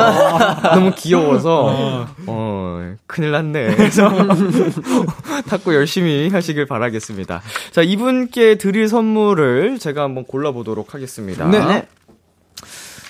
너무 0.74 0.92
귀여워서, 0.96 2.08
어, 2.28 2.96
큰일 3.08 3.32
났네. 3.32 3.76
그래서, 3.76 4.10
탁구 5.50 5.74
열심히 5.74 6.30
하시길 6.30 6.66
바라겠습니다. 6.66 7.42
자, 7.72 7.82
이분께 7.82 8.56
드릴 8.56 8.88
선물을 8.88 9.80
제가 9.80 10.04
한번 10.04 10.26
골라보도록 10.26 10.94
하겠습니다. 10.94 11.48
네. 11.48 11.60
네. 11.66 11.88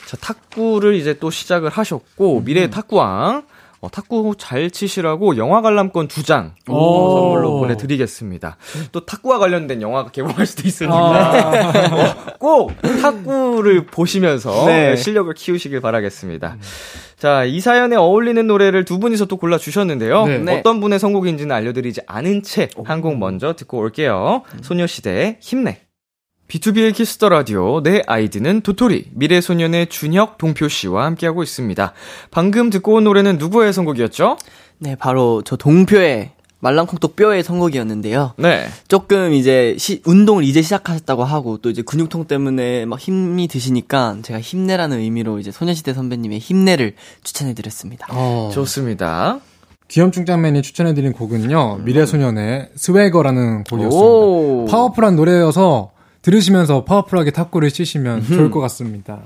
자, 0.05 0.17
탁구를 0.17 0.95
이제 0.95 1.17
또 1.19 1.29
시작을 1.29 1.69
하셨고, 1.69 2.43
미래 2.43 2.69
탁구왕, 2.69 3.43
어, 3.81 3.89
탁구 3.89 4.35
잘 4.37 4.69
치시라고 4.71 5.37
영화 5.37 5.61
관람권 5.61 6.09
두장 6.09 6.53
어, 6.67 6.73
오. 6.75 7.11
선물로 7.17 7.59
보내드리겠습니다. 7.59 8.57
또 8.91 9.05
탁구와 9.05 9.39
관련된 9.39 9.81
영화가 9.81 10.11
개봉할 10.11 10.45
수도 10.45 10.67
있으니까 10.67 10.95
아, 10.95 11.95
어, 11.95 12.15
꼭 12.39 12.71
탁구를 13.01 13.85
보시면서 13.85 14.65
네. 14.65 14.95
실력을 14.97 15.33
키우시길 15.33 15.79
바라겠습니다. 15.79 16.57
자, 17.17 17.43
이 17.45 17.59
사연에 17.61 17.95
어울리는 17.95 18.45
노래를 18.47 18.85
두 18.85 18.99
분이서 18.99 19.25
또 19.25 19.37
골라주셨는데요. 19.37 20.25
네. 20.25 20.37
네. 20.39 20.59
어떤 20.59 20.79
분의 20.79 20.99
선곡인지는 20.99 21.55
알려드리지 21.55 22.01
않은 22.07 22.43
채 22.43 22.69
한 22.85 23.01
곡 23.01 23.17
먼저 23.17 23.53
듣고 23.53 23.77
올게요. 23.77 24.43
소녀시대의 24.61 25.37
힘내. 25.39 25.81
B2B의 26.49 26.95
키스터 26.95 27.29
라디오 27.29 27.81
내 27.83 28.01
아이디는 28.07 28.61
도토리 28.61 29.05
미래소년의 29.13 29.87
준혁 29.87 30.39
동표 30.39 30.67
씨와 30.67 31.05
함께하고 31.05 31.43
있습니다. 31.43 31.93
방금 32.31 32.71
듣고 32.71 32.95
온 32.95 33.03
노래는 33.03 33.37
누구의 33.37 33.71
선곡이었죠? 33.71 34.37
네, 34.79 34.95
바로 34.95 35.43
저 35.45 35.55
동표의 35.55 36.31
말랑콩떡 36.61 37.15
뼈의 37.15 37.43
선곡이었는데요. 37.43 38.33
네. 38.37 38.65
조금 38.87 39.31
이제 39.33 39.75
시- 39.77 40.01
운동을 40.05 40.43
이제 40.43 40.61
시작하셨다고 40.63 41.23
하고 41.23 41.57
또 41.59 41.69
이제 41.69 41.83
근육통 41.83 42.25
때문에 42.25 42.85
막 42.85 42.99
힘이 42.99 43.47
드시니까 43.47 44.17
제가 44.23 44.41
힘내라는 44.41 44.97
의미로 44.99 45.37
이제 45.39 45.51
소녀시대 45.51 45.93
선배님의 45.93 46.39
힘내를 46.39 46.95
추천해드렸습니다. 47.23 48.07
좋습니다. 48.51 49.39
귀염충 49.87 50.25
짱맨이 50.25 50.61
추천해드린 50.63 51.13
곡은요 51.13 51.81
미래소년의 51.85 52.71
스웨거라는 52.75 53.63
곡이었습니다. 53.65 54.05
오. 54.07 54.65
파워풀한 54.65 55.15
노래여서 55.15 55.91
들으시면서 56.29 56.83
파워풀하게 56.85 57.31
탁구를 57.31 57.71
치시면 57.71 58.23
좋을 58.27 58.51
것 58.51 58.59
같습니다. 58.61 59.19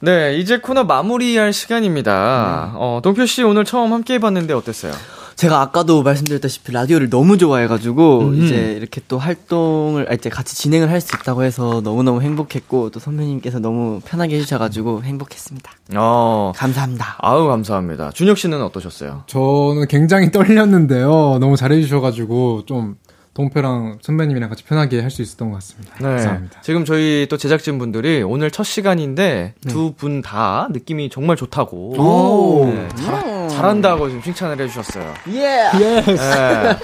네, 0.00 0.36
이제 0.36 0.58
코너 0.58 0.84
마무리할 0.84 1.54
시간입니다. 1.54 2.72
어, 2.76 3.00
동표 3.02 3.24
씨 3.24 3.42
오늘 3.42 3.64
처음 3.64 3.92
함께 3.94 4.14
해봤는데 4.14 4.52
어땠어요? 4.52 4.92
제가 5.36 5.60
아까도 5.62 6.02
말씀드렸다시피 6.04 6.70
라디오를 6.70 7.10
너무 7.10 7.38
좋아해가지고 7.38 8.20
음. 8.20 8.34
이제 8.44 8.76
이렇게 8.78 9.00
또 9.08 9.18
활동을 9.18 10.06
아, 10.10 10.14
이제 10.14 10.28
같이 10.30 10.54
진행을 10.54 10.90
할 10.90 11.00
수 11.00 11.16
있다고 11.16 11.42
해서 11.42 11.80
너무너무 11.82 12.22
행복했고 12.22 12.90
또 12.90 13.00
선배님께서 13.00 13.58
너무 13.58 14.00
편하게 14.04 14.36
해주셔가지고 14.36 15.02
행복했습니다. 15.02 15.70
어, 15.96 16.52
감사합니다. 16.54 17.16
아우 17.18 17.48
감사합니다. 17.48 18.12
준혁 18.12 18.38
씨는 18.38 18.62
어떠셨어요? 18.62 19.24
저는 19.26 19.88
굉장히 19.88 20.30
떨렸는데요. 20.30 21.38
너무 21.40 21.56
잘해주셔가지고 21.56 22.64
좀 22.66 22.94
동표랑 23.34 23.98
선배님이랑 24.00 24.48
같이 24.48 24.62
편하게 24.64 25.00
할 25.00 25.10
수 25.10 25.22
있었던 25.22 25.50
것 25.50 25.56
같습니다. 25.56 25.94
감사합니다. 25.96 26.54
네. 26.56 26.60
지금 26.62 26.84
저희 26.84 27.26
또 27.28 27.36
제작진 27.36 27.78
분들이 27.78 28.22
오늘 28.22 28.50
첫 28.50 28.62
시간인데 28.64 29.54
두분 29.68 30.22
다 30.22 30.68
느낌이 30.72 31.10
정말 31.10 31.36
좋다고. 31.36 31.94
오. 32.00 32.66
네, 32.66 32.88
잘, 32.96 33.48
잘한다고 33.48 34.08
지금 34.08 34.22
칭찬을 34.22 34.60
해주셨어요. 34.60 35.14
예. 35.34 35.70
네. 35.78 36.76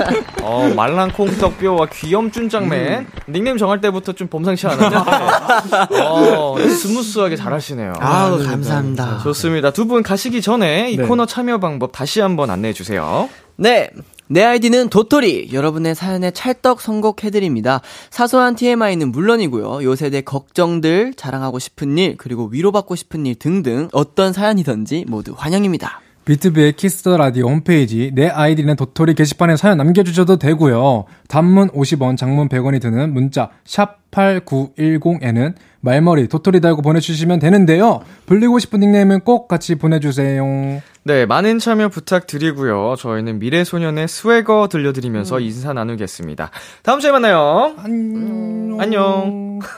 어, 0.43 0.73
말랑콩떡뼈와 0.75 1.87
귀염준짱맨 1.93 3.07
닉네임 3.29 3.57
정할 3.57 3.81
때부터 3.81 4.13
좀 4.13 4.29
범상치 4.29 4.67
않았는데 4.67 4.97
어, 6.03 6.57
smooth하게 6.59 7.37
잘하시네요. 7.37 7.93
아우 7.99 8.43
감사합니다. 8.45 9.19
좋습니다. 9.23 9.71
두 9.73 9.91
분 9.91 10.03
가시기 10.05 10.41
전에 10.41 10.91
이 10.93 10.97
네. 10.97 11.05
코너 11.05 11.27
참여 11.27 11.59
방법 11.59 11.91
다시 11.91 12.21
한번 12.21 12.49
안내해 12.51 12.73
주세요. 12.73 13.29
네. 13.57 13.91
내 14.33 14.45
아이디는 14.45 14.91
도토리. 14.91 15.49
여러분의 15.53 15.97
사연에 15.97 16.31
찰떡 16.31 16.81
선곡해드립니다. 16.81 17.81
사소한 18.11 18.55
TMI는 18.55 19.11
물론이고요. 19.11 19.83
요새 19.83 19.97
내 19.97 20.21
걱정들, 20.21 21.15
자랑하고 21.15 21.59
싶은 21.59 21.99
일, 21.99 22.17
그리고 22.17 22.47
위로받고 22.47 22.95
싶은 22.95 23.27
일 23.27 23.35
등등 23.35 23.89
어떤 23.91 24.33
사연이든지 24.33 25.07
모두 25.09 25.35
환영입니다. 25.37 26.01
비투비의 26.25 26.75
Kiss 26.75 26.99
the 26.99 27.17
Radio 27.17 27.49
홈페이지 27.49 28.13
내 28.15 28.29
아이디는 28.29 28.77
도토리 28.77 29.15
게시판에 29.15 29.57
사연 29.57 29.79
남겨주셔도 29.79 30.39
되고요. 30.39 31.07
단문 31.29 31.71
50원, 31.71 32.17
장문 32.17 32.49
100원이 32.49 32.81
드는 32.81 33.13
문자 33.13 33.51
샵 33.65 33.99
8910에는 34.11 35.55
말머리 35.81 36.29
도토리 36.29 36.61
달고 36.61 36.83
보내주시면 36.83 37.39
되는데요. 37.39 38.01
불리고 38.27 38.59
싶은 38.59 38.81
닉네임은 38.81 39.21
꼭 39.21 39.49
같이 39.49 39.77
보내주세요. 39.77 40.83
네, 41.05 41.25
많은 41.25 41.59
참여 41.59 41.89
부탁드리고요. 41.89 42.97
저희는 42.99 43.39
미래소년의 43.39 44.07
스웨거 44.07 44.69
들려드리면서 44.71 45.41
인사 45.41 45.73
나누겠습니다. 45.73 46.51
다음 46.83 47.01
주에 47.01 47.11
만나요. 47.11 47.75
안녕. 47.79 48.79
안녕. 48.81 49.61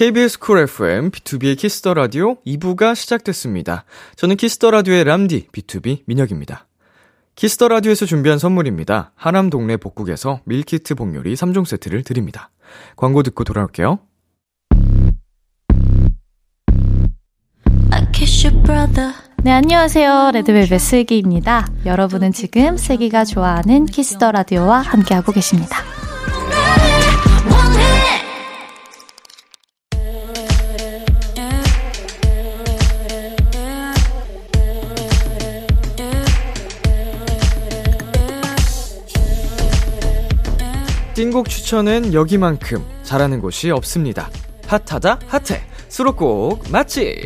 KBS 0.00 0.38
쿨 0.38 0.60
FM, 0.60 1.10
B2B의 1.10 1.58
키스터 1.58 1.92
라디오 1.92 2.36
2부가 2.46 2.94
시작됐습니다. 2.94 3.84
저는 4.16 4.36
키스터 4.36 4.70
라디오의 4.70 5.04
람디, 5.04 5.48
B2B 5.52 6.04
민혁입니다. 6.06 6.66
Kiss 7.34 7.53
the 7.53 7.68
Radio에서 7.68 8.06
준비한 8.06 8.38
선물입니다. 8.38 9.12
하남 9.14 9.50
동네 9.50 9.76
복국에서 9.76 10.40
밀키트 10.46 10.94
복요리 10.94 11.34
3종 11.34 11.66
세트를 11.66 12.02
드립니다. 12.02 12.48
광고 12.96 13.22
듣고 13.22 13.44
돌아올게요. 13.44 13.98
I 17.90 18.06
Kiss 18.14 18.46
the 18.46 18.64
Radio. 18.64 19.12
네, 19.42 19.50
안녕하세요. 19.50 20.30
레드벨벳 20.32 20.80
슬기입니다. 20.80 21.68
여러분은 21.84 22.32
지금 22.32 22.78
슬기가 22.78 23.26
좋아하는 23.26 23.84
Kiss 23.84 24.11
the 24.11 24.32
Radio와 24.32 24.78
함께하고 24.78 25.32
계십니다. 25.32 25.76
신곡 41.30 41.48
추천은 41.48 42.12
여기만큼 42.12 42.84
잘하는 43.04 43.40
곳이 43.40 43.70
없습니다. 43.70 44.30
핫하다 44.66 45.20
핫해 45.28 45.62
수록곡 45.88 46.68
맛집 46.72 47.24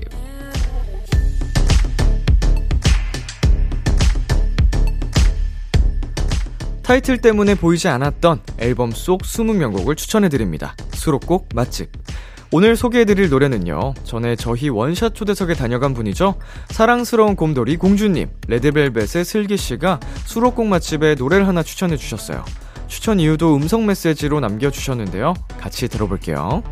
타이틀 6.83 7.17
때문에 7.17 7.55
보이지 7.55 7.89
않았던 7.89 8.43
앨범 8.59 8.91
속 8.91 9.23
20명곡을 9.23 9.97
추천해드립니다. 9.97 10.77
수록곡 10.93 11.49
맛집 11.55 11.91
오늘 12.53 12.77
소개해드릴 12.77 13.31
노래는요. 13.31 13.95
전에 14.05 14.37
저희 14.37 14.69
원샷 14.69 15.15
초대석에 15.15 15.55
다녀간 15.55 15.95
분이죠. 15.95 16.35
사랑스러운 16.69 17.37
곰돌이 17.37 17.79
공주님, 17.79 18.29
레드벨벳의 18.49 19.25
슬기씨가 19.25 19.99
수록곡 20.27 20.67
맛집에 20.67 21.15
노래를 21.15 21.49
하나 21.49 21.63
추천해주셨어요. 21.63 22.45
추천 22.95 23.19
이유도 23.19 23.57
음성 23.57 23.87
메시지로 23.87 24.39
남겨주셨는데요. 24.39 25.35
같이 25.59 25.89
들어볼게요. 25.89 26.63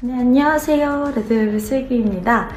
네, 0.00 0.14
안녕하세요. 0.14 1.12
레드벨벳 1.14 1.60
슬기입니다. 1.60 2.48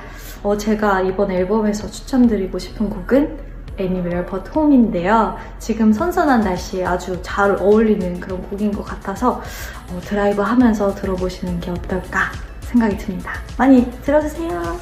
어, 0.42 0.56
제가 0.56 1.02
이번 1.02 1.30
앨범에서 1.30 1.92
추천드리고 1.92 2.58
싶은 2.58 2.90
곡은 2.90 3.38
Anywhere 3.78 4.26
But 4.26 4.52
Home인데요. 4.56 5.36
지금 5.60 5.92
선선한 5.92 6.42
날씨에 6.42 6.86
아주 6.86 7.20
잘 7.22 7.58
어울리는 7.60 8.22
그런 8.22 8.42
곡인 8.44 8.72
것 8.72 8.84
같아서 8.84 9.44
어, 9.90 10.00
드라이브 10.06 10.42
하면서 10.42 10.96
들어보시는 10.96 11.60
게 11.60 11.72
어떨까 11.72 12.32
생각이 12.62 12.98
듭니다. 12.98 13.34
많이 13.58 13.92
들어주세요. 14.02 14.80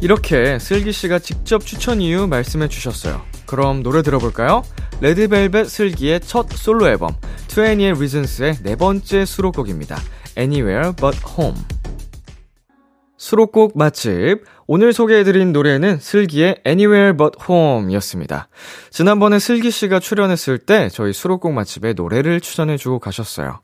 이렇게 0.00 0.58
슬기 0.58 0.90
씨가 0.90 1.20
직접 1.20 1.64
추천 1.64 2.00
이유 2.00 2.26
말씀해 2.26 2.66
주셨어요. 2.66 3.22
그럼 3.48 3.82
노래 3.82 4.02
들어볼까요? 4.02 4.62
레드벨벳 5.00 5.68
슬기의 5.68 6.20
첫 6.20 6.52
솔로 6.52 6.86
앨범 6.86 7.10
20의 7.48 7.96
Reasons의 7.96 8.62
네 8.62 8.76
번째 8.76 9.24
수록곡입니다. 9.24 9.96
Anywhere 10.36 10.92
But 10.94 11.18
Home 11.36 11.58
수록곡 13.16 13.76
맛집 13.76 14.44
오늘 14.66 14.92
소개해드린 14.92 15.52
노래는 15.52 15.98
슬기의 15.98 16.60
Anywhere 16.66 17.16
But 17.16 17.38
Home 17.48 17.92
이었습니다. 17.92 18.48
지난번에 18.90 19.38
슬기 19.38 19.70
씨가 19.70 19.98
출연했을 19.98 20.58
때 20.58 20.88
저희 20.90 21.12
수록곡 21.12 21.52
맛집에 21.52 21.94
노래를 21.94 22.40
추천해주고 22.40 22.98
가셨어요. 23.00 23.60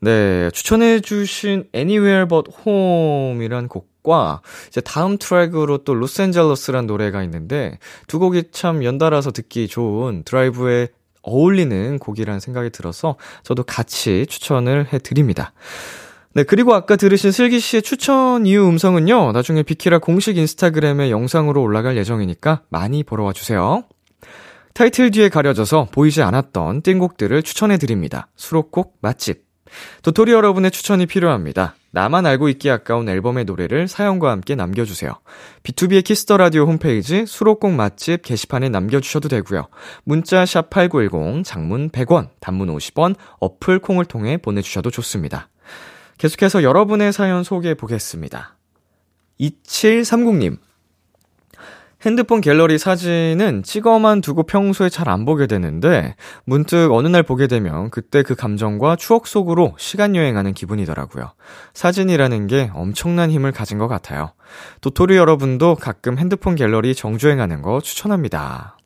네, 0.00 0.50
추천해주신 0.50 1.70
Anywhere 1.74 2.28
But 2.28 2.50
Home이란 2.66 3.68
곡 3.68 3.91
과 4.02 4.40
이제 4.68 4.80
다음 4.80 5.16
트랙으로 5.16 5.78
또 5.78 5.94
로스앤젤러스란 5.94 6.86
노래가 6.86 7.22
있는데 7.22 7.78
두 8.08 8.18
곡이 8.18 8.50
참 8.50 8.82
연달아서 8.82 9.30
듣기 9.30 9.68
좋은 9.68 10.24
드라이브에 10.24 10.88
어울리는 11.22 11.98
곡이라는 12.00 12.40
생각이 12.40 12.70
들어서 12.70 13.16
저도 13.44 13.62
같이 13.62 14.26
추천을 14.28 14.92
해드립니다. 14.92 15.52
네, 16.34 16.42
그리고 16.42 16.74
아까 16.74 16.96
들으신 16.96 17.30
슬기 17.30 17.60
씨의 17.60 17.82
추천 17.82 18.46
이유 18.46 18.66
음성은요, 18.66 19.32
나중에 19.32 19.62
비키라 19.62 19.98
공식 19.98 20.38
인스타그램에 20.38 21.10
영상으로 21.10 21.62
올라갈 21.62 21.96
예정이니까 21.96 22.62
많이 22.70 23.04
보러 23.04 23.22
와주세요. 23.24 23.84
타이틀 24.74 25.10
뒤에 25.10 25.28
가려져서 25.28 25.88
보이지 25.92 26.22
않았던 26.22 26.82
띵곡들을 26.82 27.42
추천해드립니다. 27.42 28.28
수록곡 28.34 28.96
맛집. 29.00 29.51
도토리 30.02 30.32
여러분의 30.32 30.70
추천이 30.70 31.06
필요합니다. 31.06 31.74
나만 31.90 32.24
알고 32.24 32.48
있기 32.48 32.70
아까운 32.70 33.08
앨범의 33.08 33.44
노래를 33.44 33.86
사연과 33.86 34.30
함께 34.30 34.54
남겨주세요. 34.54 35.12
B2B의 35.62 36.04
키스터 36.04 36.38
라디오 36.38 36.64
홈페이지 36.64 37.26
수록곡 37.26 37.72
맛집 37.72 38.22
게시판에 38.22 38.70
남겨주셔도 38.70 39.28
되고요. 39.28 39.68
문자 40.04 40.46
샵 40.46 40.70
#8910 40.70 41.44
장문 41.44 41.90
100원, 41.90 42.30
단문 42.40 42.74
50원, 42.74 43.14
어플 43.40 43.80
콩을 43.80 44.06
통해 44.06 44.38
보내주셔도 44.38 44.90
좋습니다. 44.90 45.48
계속해서 46.18 46.62
여러분의 46.62 47.12
사연 47.12 47.44
소개해 47.44 47.74
보겠습니다. 47.74 48.56
2730님. 49.40 50.58
핸드폰 52.04 52.40
갤러리 52.40 52.78
사진은 52.78 53.62
찍어만 53.62 54.22
두고 54.22 54.42
평소에 54.42 54.88
잘 54.88 55.08
안 55.08 55.24
보게 55.24 55.46
되는데 55.46 56.16
문득 56.44 56.90
어느 56.92 57.06
날 57.06 57.22
보게 57.22 57.46
되면 57.46 57.90
그때 57.90 58.22
그 58.22 58.34
감정과 58.34 58.96
추억 58.96 59.26
속으로 59.26 59.74
시간 59.78 60.16
여행하는 60.16 60.54
기분이더라고요. 60.54 61.32
사진이라는 61.74 62.46
게 62.46 62.70
엄청난 62.74 63.30
힘을 63.30 63.52
가진 63.52 63.78
것 63.78 63.88
같아요. 63.88 64.32
도토리 64.80 65.16
여러분도 65.16 65.74
가끔 65.74 66.18
핸드폰 66.18 66.54
갤러리 66.54 66.94
정주행하는 66.94 67.62
거 67.62 67.80
추천합니다. 67.80 68.78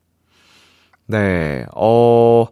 네, 1.06 1.64
어, 1.76 2.46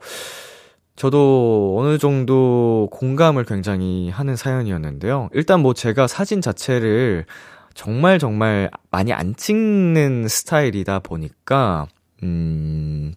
저도 0.94 1.76
어느 1.80 1.98
정도 1.98 2.88
공감을 2.92 3.44
굉장히 3.44 4.10
하는 4.10 4.36
사연이었는데요. 4.36 5.28
일단 5.32 5.60
뭐 5.60 5.74
제가 5.74 6.06
사진 6.06 6.40
자체를 6.40 7.26
정말 7.74 8.18
정말 8.18 8.70
많이 8.90 9.12
안 9.12 9.34
찍는 9.36 10.28
스타일이다 10.28 11.00
보니까, 11.00 11.86
음, 12.22 13.14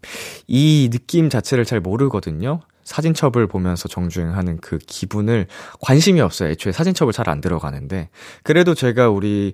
이 0.48 0.90
느낌 0.92 1.30
자체를 1.30 1.66
잘 1.66 1.80
모르거든요. 1.80 2.62
사진첩을 2.84 3.48
보면서 3.48 3.90
정주행하는 3.90 4.60
그 4.62 4.78
기분을 4.78 5.48
관심이 5.82 6.22
없어요. 6.22 6.50
애초에 6.52 6.72
사진첩을 6.72 7.12
잘 7.12 7.28
안 7.28 7.42
들어가는데. 7.42 8.10
그래도 8.44 8.74
제가 8.74 9.10
우리, 9.10 9.54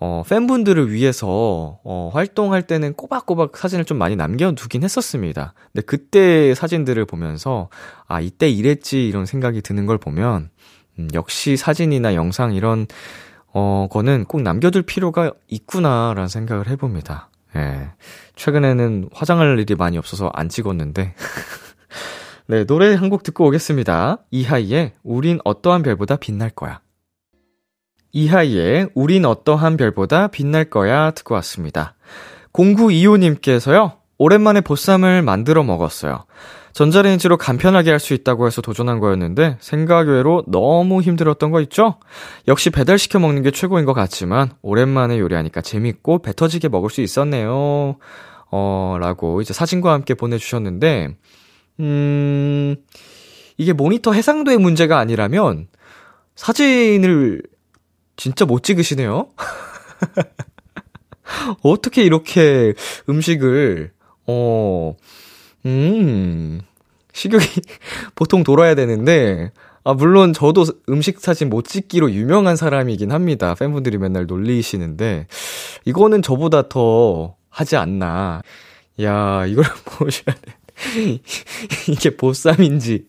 어, 0.00 0.24
팬분들을 0.28 0.92
위해서, 0.92 1.78
어, 1.84 2.10
활동할 2.12 2.62
때는 2.66 2.94
꼬박꼬박 2.94 3.56
사진을 3.56 3.84
좀 3.84 3.98
많이 3.98 4.16
남겨 4.16 4.50
두긴 4.52 4.82
했었습니다. 4.82 5.54
근데 5.72 5.86
그때 5.86 6.54
사진들을 6.56 7.04
보면서, 7.06 7.68
아, 8.08 8.20
이때 8.20 8.48
이랬지, 8.50 9.06
이런 9.06 9.26
생각이 9.26 9.62
드는 9.62 9.86
걸 9.86 9.96
보면, 9.98 10.50
음, 10.98 11.08
역시 11.14 11.56
사진이나 11.56 12.16
영상 12.16 12.52
이런, 12.52 12.88
어, 13.54 13.86
거는 13.90 14.24
꼭 14.24 14.42
남겨둘 14.42 14.82
필요가 14.82 15.32
있구나라는 15.48 16.28
생각을 16.28 16.68
해봅니다. 16.68 17.28
예. 17.56 17.90
최근에는 18.36 19.10
화장할 19.12 19.58
일이 19.58 19.74
많이 19.74 19.98
없어서 19.98 20.30
안 20.34 20.48
찍었는데. 20.48 21.14
네, 22.48 22.64
노래 22.64 22.94
한 22.94 23.10
곡 23.10 23.22
듣고 23.22 23.46
오겠습니다. 23.46 24.18
이하이의 24.30 24.92
우린 25.02 25.38
어떠한 25.44 25.82
별보다 25.82 26.16
빛날 26.16 26.50
거야. 26.50 26.80
이하이의 28.12 28.90
우린 28.94 29.24
어떠한 29.24 29.76
별보다 29.76 30.28
빛날 30.28 30.64
거야 30.66 31.10
듣고 31.12 31.34
왔습니다. 31.36 31.94
0925님께서요, 32.52 33.96
오랜만에 34.18 34.60
보쌈을 34.60 35.22
만들어 35.22 35.62
먹었어요. 35.62 36.24
전자레인지로 36.72 37.36
간편하게 37.36 37.90
할 37.90 38.02
수 38.02 38.14
있다고 38.14 38.46
해서 38.46 38.60
도전한 38.62 38.98
거였는데 38.98 39.58
생각 39.60 40.08
외로 40.08 40.42
너무 40.48 41.02
힘들었던 41.02 41.50
거 41.52 41.60
있죠? 41.62 42.00
역시 42.48 42.70
배달시켜 42.70 43.20
먹는 43.20 43.42
게 43.42 43.52
최고인 43.52 43.84
것 43.84 43.92
같지만 43.94 44.50
오랜만에 44.62 45.20
요리하니까 45.20 45.60
재밌고 45.60 46.22
배 46.22 46.32
터지게 46.32 46.68
먹을 46.68 46.90
수 46.90 47.00
있었네요. 47.00 47.96
어, 48.50 48.96
라고 49.00 49.40
이제 49.40 49.54
사진과 49.54 49.92
함께 49.92 50.14
보내주셨는데, 50.14 51.16
음, 51.80 52.76
이게 53.56 53.72
모니터 53.72 54.12
해상도의 54.12 54.58
문제가 54.58 54.98
아니라면 54.98 55.68
사진을 56.34 57.42
진짜 58.16 58.44
못 58.44 58.62
찍으시네요? 58.62 59.28
어떻게 61.62 62.02
이렇게 62.02 62.74
음식을, 63.08 63.92
어, 64.26 64.96
음, 65.66 66.60
식욕이 67.12 67.44
보통 68.14 68.42
돌아야 68.44 68.74
되는데, 68.74 69.52
아, 69.84 69.94
물론 69.94 70.32
저도 70.32 70.64
음식 70.88 71.20
사진 71.20 71.50
못 71.50 71.66
찍기로 71.66 72.12
유명한 72.12 72.56
사람이긴 72.56 73.12
합니다. 73.12 73.54
팬분들이 73.54 73.98
맨날 73.98 74.26
놀리시는데, 74.26 75.26
이거는 75.84 76.22
저보다 76.22 76.68
더 76.68 77.36
하지 77.50 77.76
않나. 77.76 78.42
야, 79.02 79.46
이걸 79.46 79.64
보셔야 79.84 80.34
돼. 80.36 80.52
이게 81.88 82.16
보쌈인지. 82.16 83.06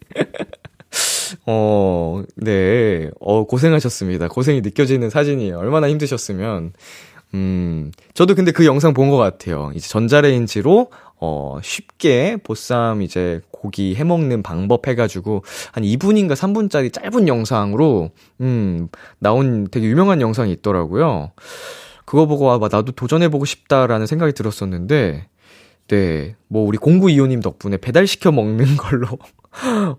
어, 1.46 2.24
네. 2.36 3.10
어, 3.20 3.46
고생하셨습니다. 3.46 4.28
고생이 4.28 4.62
느껴지는 4.62 5.10
사진이에요. 5.10 5.58
얼마나 5.58 5.90
힘드셨으면. 5.90 6.74
음, 7.34 7.92
저도 8.14 8.36
근데 8.36 8.52
그 8.52 8.66
영상 8.66 8.94
본 8.94 9.10
것 9.10 9.18
같아요. 9.18 9.72
이제 9.76 9.88
전자레인지로, 9.90 10.90
어, 11.26 11.58
쉽게 11.64 12.36
보쌈 12.44 13.02
이제 13.02 13.40
고기 13.50 13.96
해 13.96 14.04
먹는 14.04 14.44
방법 14.44 14.90
해가지고, 14.90 15.46
한 15.72 15.86
2분인가 15.86 16.34
3분짜리 16.34 16.92
짧은 16.92 17.30
영상으로, 17.30 18.10
음, 18.42 18.90
나온 19.20 19.70
되게 19.72 19.88
유명한 19.88 20.20
영상이 20.20 20.52
있더라고요. 20.52 21.32
그거 22.04 22.26
보고, 22.26 22.52
아, 22.52 22.60
나도 22.60 22.92
도전해 22.92 23.30
보고 23.30 23.46
싶다라는 23.46 24.06
생각이 24.06 24.34
들었었는데, 24.34 25.30
네, 25.88 26.36
뭐, 26.50 26.68
우리 26.68 26.78
공구 26.78 27.10
이호님 27.10 27.40
덕분에 27.40 27.78
배달 27.78 28.06
시켜 28.06 28.34
먹는 28.34 28.76
걸로, 28.76 29.08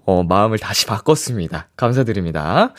어, 0.04 0.24
마음을 0.24 0.58
다시 0.58 0.84
바꿨습니다. 0.84 1.70
감사드립니다. 1.74 2.74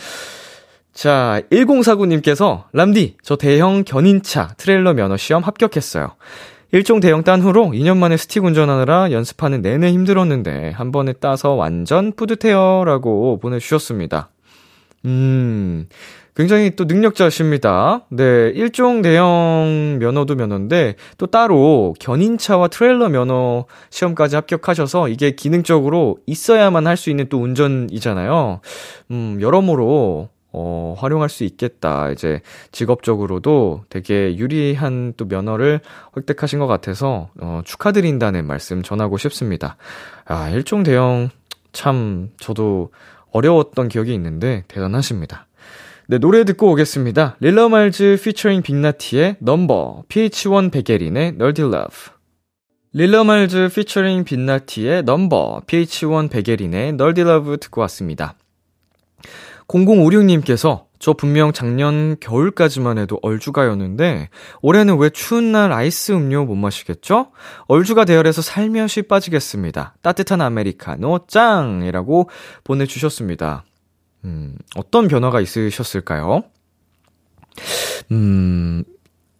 자, 0.93 1.41
1049님께서, 1.51 2.65
람디, 2.73 3.17
저 3.23 3.37
대형 3.37 3.83
견인차 3.83 4.53
트레일러 4.57 4.93
면허 4.93 5.17
시험 5.17 5.41
합격했어요. 5.41 6.15
일종 6.71 6.99
대형 6.99 7.23
딴 7.23 7.41
후로 7.41 7.67
2년 7.67 7.97
만에 7.97 8.17
스틱 8.17 8.43
운전하느라 8.43 9.11
연습하는 9.11 9.61
내내 9.61 9.91
힘들었는데, 9.91 10.71
한 10.71 10.91
번에 10.91 11.13
따서 11.13 11.53
완전 11.53 12.11
뿌듯해요. 12.11 12.83
라고 12.85 13.39
보내주셨습니다. 13.39 14.29
음, 15.05 15.87
굉장히 16.35 16.75
또 16.75 16.83
능력자십니다. 16.83 18.05
네, 18.09 18.51
일종 18.55 19.01
대형 19.01 19.97
면허도 19.99 20.35
면허인데 20.35 20.95
또 21.17 21.27
따로 21.27 21.93
견인차와 21.99 22.67
트레일러 22.67 23.07
면허 23.07 23.65
시험까지 23.89 24.35
합격하셔서 24.35 25.07
이게 25.09 25.31
기능적으로 25.31 26.17
있어야만 26.25 26.87
할 26.87 26.97
수 26.97 27.09
있는 27.09 27.27
또 27.29 27.39
운전이잖아요. 27.39 28.59
음, 29.11 29.37
여러모로 29.39 30.29
어, 30.57 30.95
활용할 30.97 31.27
수 31.27 31.43
있겠다. 31.43 32.09
이제 32.11 32.41
직업적으로도 32.71 33.83
되게 33.89 34.37
유리한 34.37 35.13
또 35.17 35.25
면허를 35.25 35.81
획득하신 36.15 36.59
것 36.59 36.67
같아서 36.67 37.29
어, 37.41 37.61
축하드린다는 37.65 38.47
말씀 38.47 38.81
전하고 38.81 39.17
싶습니다. 39.17 39.75
아, 40.23 40.49
일종 40.49 40.83
대형 40.83 41.29
참 41.73 42.29
저도 42.39 42.91
어려웠던 43.31 43.89
기억이 43.89 44.13
있는데 44.13 44.63
대단하십니다. 44.69 45.47
네, 46.07 46.19
노래 46.19 46.45
듣고 46.45 46.71
오겠습니다. 46.71 47.35
릴러 47.41 47.67
말즈 47.67 48.17
피처링 48.23 48.61
빅나티의 48.61 49.37
넘버, 49.39 50.03
PH1 50.07 50.71
백예린의 50.71 51.33
Nerdy 51.33 51.63
Love. 51.63 52.11
릴러 52.93 53.25
말즈 53.25 53.69
피처링 53.75 54.23
빅나티의 54.23 55.03
넘버, 55.03 55.63
PH1 55.67 56.29
백예린의 56.29 56.93
Nerdy 56.93 57.23
Love 57.23 57.57
듣고 57.57 57.81
왔습니다. 57.81 58.35
0056님께서 59.67 60.85
저 60.99 61.13
분명 61.13 61.51
작년 61.51 62.15
겨울까지만 62.19 62.97
해도 62.97 63.19
얼죽아였는데 63.21 64.29
올해는 64.61 64.97
왜 64.97 65.09
추운 65.09 65.51
날 65.51 65.71
아이스 65.71 66.13
음료 66.13 66.45
못 66.45 66.55
마시겠죠? 66.55 67.31
얼주가 67.67 68.05
대열에서 68.05 68.41
살며시 68.41 69.03
빠지겠습니다. 69.03 69.95
따뜻한 70.01 70.41
아메리카노 70.41 71.27
짱이라고 71.27 72.29
보내주셨습니다. 72.63 73.65
음, 74.23 74.55
어떤 74.75 75.07
변화가 75.07 75.41
있으셨을까요? 75.41 76.43
음, 78.11 78.83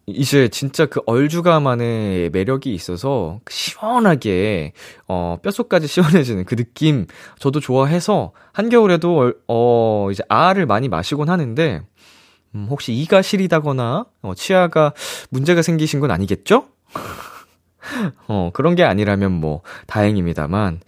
이제 0.06 0.48
진짜 0.48 0.86
그 0.86 1.00
얼주가만의 1.04 2.30
매력이 2.30 2.72
있어서 2.72 3.40
시원하게 3.50 4.72
어 5.08 5.38
뼛속까지 5.42 5.88
시원해지는 5.88 6.44
그 6.44 6.54
느낌 6.54 7.06
저도 7.40 7.58
좋아해서 7.58 8.32
한겨울에도 8.52 9.32
어 9.48 10.08
이제 10.12 10.22
아를 10.28 10.64
많이 10.66 10.88
마시곤 10.88 11.28
하는데 11.28 11.82
음 12.54 12.66
혹시 12.70 12.92
이가 12.92 13.20
시리다거나 13.20 14.06
어 14.22 14.34
치아가 14.36 14.92
문제가 15.30 15.62
생기신 15.62 15.98
건 15.98 16.12
아니겠죠? 16.12 16.68
어 18.28 18.50
그런 18.52 18.76
게 18.76 18.84
아니라면 18.84 19.32
뭐 19.32 19.62
다행입니다만 19.88 20.80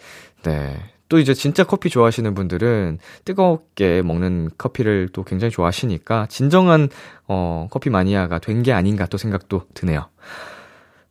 네. 0.45 0.77
또 1.09 1.19
이제 1.19 1.35
진짜 1.35 1.65
커피 1.65 1.89
좋아하시는 1.91 2.35
분들은 2.35 2.99
뜨겁게 3.25 4.03
먹는 4.03 4.51
커피를 4.59 5.09
또 5.13 5.25
굉장히 5.25 5.51
좋아하시니까 5.51 6.27
진정한 6.29 6.89
어 7.27 7.69
커피 7.71 7.91
마니아가 7.91 8.39
된 8.39 8.63
게 8.63 8.73
아닌가 8.73 9.07
또 9.07 9.19
생각도 9.19 9.63
드네요. 9.75 10.07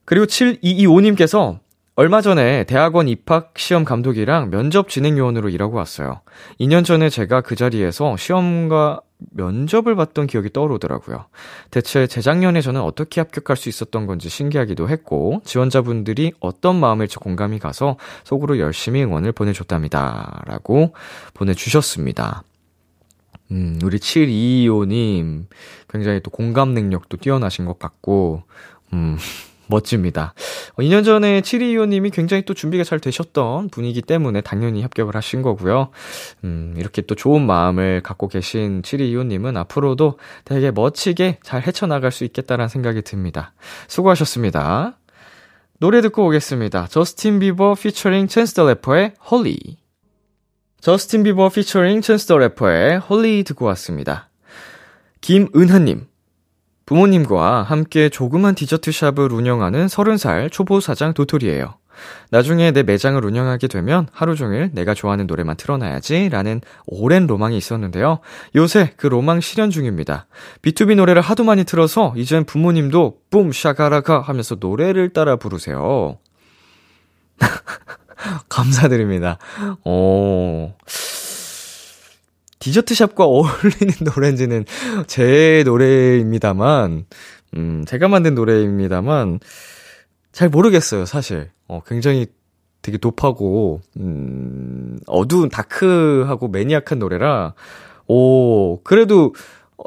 그리고 0.05 0.25
7225님께서 0.25 1.59
얼마 1.95 2.21
전에 2.21 2.63
대학원 2.65 3.07
입학 3.07 3.53
시험 3.57 3.83
감독이랑 3.83 4.49
면접 4.51 4.89
진행 4.89 5.17
요원으로 5.17 5.49
일하고 5.49 5.77
왔어요. 5.77 6.21
2년 6.59 6.85
전에 6.85 7.09
제가 7.09 7.41
그 7.41 7.55
자리에서 7.55 8.17
시험과 8.17 9.01
면접을 9.31 9.95
봤던 9.95 10.27
기억이 10.27 10.51
떠오르더라고요. 10.53 11.25
대체 11.71 12.07
재작년에 12.07 12.61
저는 12.61 12.81
어떻게 12.81 13.21
합격할 13.21 13.57
수 13.57 13.69
있었던 13.69 14.05
건지 14.05 14.29
신기하기도 14.29 14.89
했고, 14.89 15.41
지원자분들이 15.43 16.33
어떤 16.39 16.79
마음일지 16.79 17.17
공감이 17.17 17.59
가서 17.59 17.97
속으로 18.23 18.59
열심히 18.59 19.03
응원을 19.03 19.31
보내줬답니다. 19.31 20.43
라고 20.45 20.93
보내주셨습니다. 21.33 22.43
음, 23.51 23.79
우리 23.83 23.97
7225님, 23.97 25.45
굉장히 25.89 26.19
또 26.21 26.29
공감 26.29 26.73
능력도 26.73 27.17
뛰어나신 27.17 27.65
것 27.65 27.79
같고, 27.79 28.43
음, 28.93 29.17
멋집니다. 29.67 30.33
2년 30.77 30.99
어, 30.99 31.03
전에 31.03 31.41
7225님이 31.41 32.11
굉장히 32.11 32.43
또 32.43 32.53
준비가 32.53 32.83
잘 32.83 32.99
되셨던 32.99 33.69
분이기 33.69 34.01
때문에 34.01 34.41
당연히 34.41 34.81
합격을 34.81 35.15
하신 35.15 35.41
거고요. 35.41 35.89
음, 36.43 36.73
이렇게 36.77 37.01
또 37.01 37.15
좋은 37.15 37.45
마음을 37.45 38.01
갖고 38.01 38.27
계신 38.27 38.81
7225님은 38.81 39.57
앞으로도 39.57 40.17
되게 40.45 40.71
멋지게 40.71 41.39
잘 41.43 41.61
헤쳐나갈 41.65 42.11
수 42.11 42.23
있겠다라는 42.23 42.69
생각이 42.69 43.01
듭니다. 43.01 43.53
수고하셨습니다. 43.87 44.97
노래 45.79 46.01
듣고 46.01 46.25
오겠습니다. 46.27 46.87
저스틴 46.87 47.39
비버 47.39 47.75
피처링 47.75 48.27
챈스 48.27 48.55
더 48.55 48.67
래퍼의 48.67 49.13
Holy. 49.29 49.77
저스틴 50.81 51.23
비버 51.23 51.49
피처링 51.49 52.01
챈스 52.01 52.27
더 52.27 52.37
래퍼의 52.37 52.99
Holy 52.99 53.43
듣고 53.43 53.65
왔습니다. 53.65 54.29
김은하님. 55.21 56.07
부모님과 56.87 57.63
함께 57.63 58.07
조그만 58.07 58.55
디저트 58.55 58.91
샵을 58.91 59.33
운영하는 59.33 59.87
30살 59.87 60.49
초보 60.51 60.79
사장 60.79 61.13
도토리예요. 61.13 61.75
나중에 62.31 62.71
내 62.71 62.81
매장을 62.83 63.23
운영하게 63.23 63.67
되면 63.67 64.07
하루 64.13 64.35
종일 64.35 64.69
내가 64.71 64.93
좋아하는 64.93 65.27
노래만 65.27 65.57
틀어놔야지 65.57 66.29
라는 66.29 66.61
오랜 66.85 67.27
로망이 67.27 67.57
있었는데요. 67.57 68.19
요새 68.55 68.93
그 68.95 69.07
로망 69.07 69.41
실현 69.41 69.69
중입니다. 69.69 70.27
B2B 70.61 70.95
노래를 70.95 71.21
하도 71.21 71.43
많이 71.43 71.65
틀어서 71.65 72.13
이젠 72.15 72.45
부모님도 72.45 73.17
뿜 73.29 73.51
샤가라가 73.51 74.21
하면서 74.21 74.55
노래를 74.57 75.09
따라 75.09 75.35
부르세요. 75.35 76.17
감사드립니다. 78.47 79.39
오. 79.83 80.71
디저트샵과 82.59 83.25
어울리는 83.25 83.93
노래인지는 84.15 84.65
제 85.07 85.63
노래입니다만, 85.65 87.05
음, 87.55 87.85
제가 87.87 88.07
만든 88.07 88.35
노래입니다만, 88.35 89.39
잘 90.31 90.49
모르겠어요, 90.49 91.05
사실. 91.05 91.49
어, 91.67 91.81
굉장히 91.85 92.27
되게 92.81 92.97
돕하고, 92.97 93.81
음, 93.97 94.99
어두운 95.07 95.49
다크하고 95.49 96.47
매니악한 96.47 96.99
노래라, 96.99 97.53
오, 98.07 98.81
그래도, 98.83 99.33
어, 99.77 99.83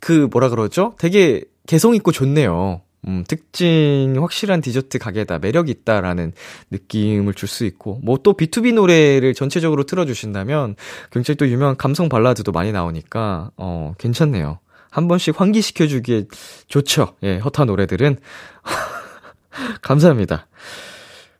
그, 0.00 0.28
뭐라 0.30 0.48
그러죠? 0.48 0.94
되게 0.98 1.42
개성있고 1.66 2.12
좋네요. 2.12 2.82
음, 3.06 3.24
특징 3.28 4.14
확실한 4.18 4.60
디저트 4.60 4.98
가게다, 4.98 5.38
매력 5.38 5.68
있다라는 5.68 6.32
느낌을 6.70 7.34
줄 7.34 7.48
수 7.48 7.64
있고, 7.64 8.00
뭐 8.02 8.16
또 8.22 8.34
B2B 8.34 8.74
노래를 8.74 9.34
전체적으로 9.34 9.84
틀어주신다면, 9.84 10.76
굉장히 11.12 11.36
또 11.36 11.46
유명한 11.48 11.76
감성 11.76 12.08
발라드도 12.08 12.52
많이 12.52 12.72
나오니까, 12.72 13.50
어, 13.56 13.94
괜찮네요. 13.98 14.58
한 14.90 15.08
번씩 15.08 15.40
환기시켜주기에 15.40 16.24
좋죠. 16.68 17.16
예, 17.24 17.38
허타 17.38 17.64
노래들은. 17.64 18.16
감사합니다. 19.82 20.46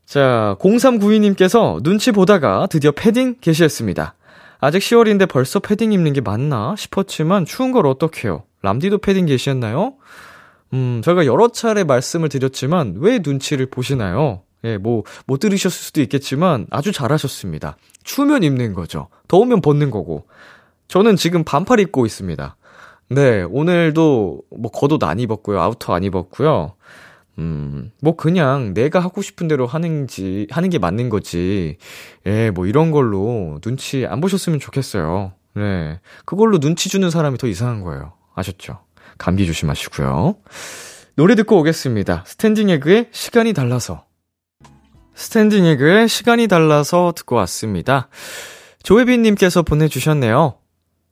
자, 0.04 0.56
0392님께서 0.60 1.82
눈치 1.82 2.12
보다가 2.12 2.66
드디어 2.70 2.92
패딩 2.92 3.36
게시했습니다. 3.40 4.14
아직 4.60 4.78
10월인데 4.78 5.28
벌써 5.28 5.60
패딩 5.60 5.92
입는 5.92 6.12
게 6.12 6.20
맞나 6.20 6.74
싶었지만 6.76 7.44
추운 7.44 7.72
걸 7.72 7.86
어떡해요. 7.86 8.44
람디도 8.62 8.98
패딩 8.98 9.26
게시했나요? 9.26 9.94
음, 10.72 11.02
저희가 11.04 11.26
여러 11.26 11.48
차례 11.48 11.84
말씀을 11.84 12.28
드렸지만 12.28 12.96
왜 12.98 13.20
눈치를 13.22 13.66
보시나요? 13.66 14.42
예, 14.64 14.78
뭐, 14.78 15.04
못 15.26 15.38
들으셨을 15.40 15.70
수도 15.70 16.00
있겠지만 16.00 16.66
아주 16.70 16.90
잘하셨습니다. 16.90 17.76
추우면 18.02 18.42
입는 18.42 18.72
거죠. 18.72 19.08
더우면 19.28 19.60
벗는 19.60 19.90
거고. 19.90 20.26
저는 20.88 21.16
지금 21.16 21.44
반팔 21.44 21.80
입고 21.80 22.06
있습니다. 22.06 22.56
네, 23.10 23.42
오늘도 23.42 24.42
뭐 24.56 24.70
겉옷 24.70 25.02
안 25.04 25.20
입었고요. 25.20 25.60
outer 25.60 25.94
안 25.94 26.04
입었고요. 26.04 26.74
음, 27.38 27.90
뭐 28.00 28.16
그냥 28.16 28.74
내가 28.74 29.00
하고 29.00 29.20
싶은 29.20 29.48
대로 29.48 29.66
하는지, 29.66 30.46
하는 30.50 30.70
게 30.70 30.78
맞는 30.78 31.08
거지. 31.10 31.76
예, 32.26 32.50
뭐 32.50 32.66
이런 32.66 32.90
걸로 32.90 33.58
눈치 33.60 34.06
안 34.06 34.20
보셨으면 34.20 34.60
좋겠어요. 34.60 35.32
네. 35.54 36.00
그걸로 36.24 36.58
눈치 36.58 36.88
주는 36.88 37.10
사람이 37.10 37.38
더 37.38 37.46
이상한 37.46 37.82
거예요. 37.82 38.12
아셨죠? 38.34 38.83
감기 39.18 39.46
조심하시고요. 39.46 40.36
노래 41.16 41.34
듣고 41.34 41.58
오겠습니다. 41.58 42.24
스탠딩 42.26 42.70
에그의 42.70 43.08
시간이 43.12 43.52
달라서. 43.52 44.04
스탠딩 45.14 45.64
에그의 45.64 46.08
시간이 46.08 46.48
달라서 46.48 47.12
듣고 47.16 47.36
왔습니다. 47.36 48.08
조혜빈님께서 48.82 49.62
보내주셨네요. 49.62 50.58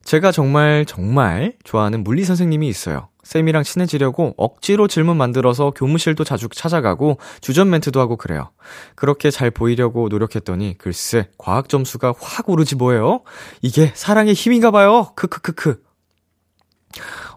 제가 0.05 0.33
정말 0.33 0.85
정말 0.85 1.55
좋아하는 1.63 2.03
물리 2.03 2.25
선생님이 2.25 2.69
있어요. 2.69 3.09
쌤이랑 3.23 3.63
친해지려고 3.63 4.35
억지로 4.37 4.89
질문 4.89 5.17
만들어서 5.17 5.71
교무실도 5.71 6.25
자주 6.25 6.49
찾아가고 6.49 7.19
주전 7.41 7.71
멘트도 7.71 8.01
하고 8.01 8.17
그래요. 8.17 8.51
그렇게 8.97 9.31
잘 9.31 9.53
보이려고 9.53 10.09
노력했더니 10.09 10.77
글쎄 10.77 11.29
과학 11.39 11.69
점수가 11.69 12.15
확 12.21 12.49
오르지 12.49 12.75
뭐예요? 12.75 13.23
이게 13.63 13.93
사랑의 13.95 14.35
힘인가 14.35 14.73
봐요. 14.73 15.13
크크크크. 15.15 15.81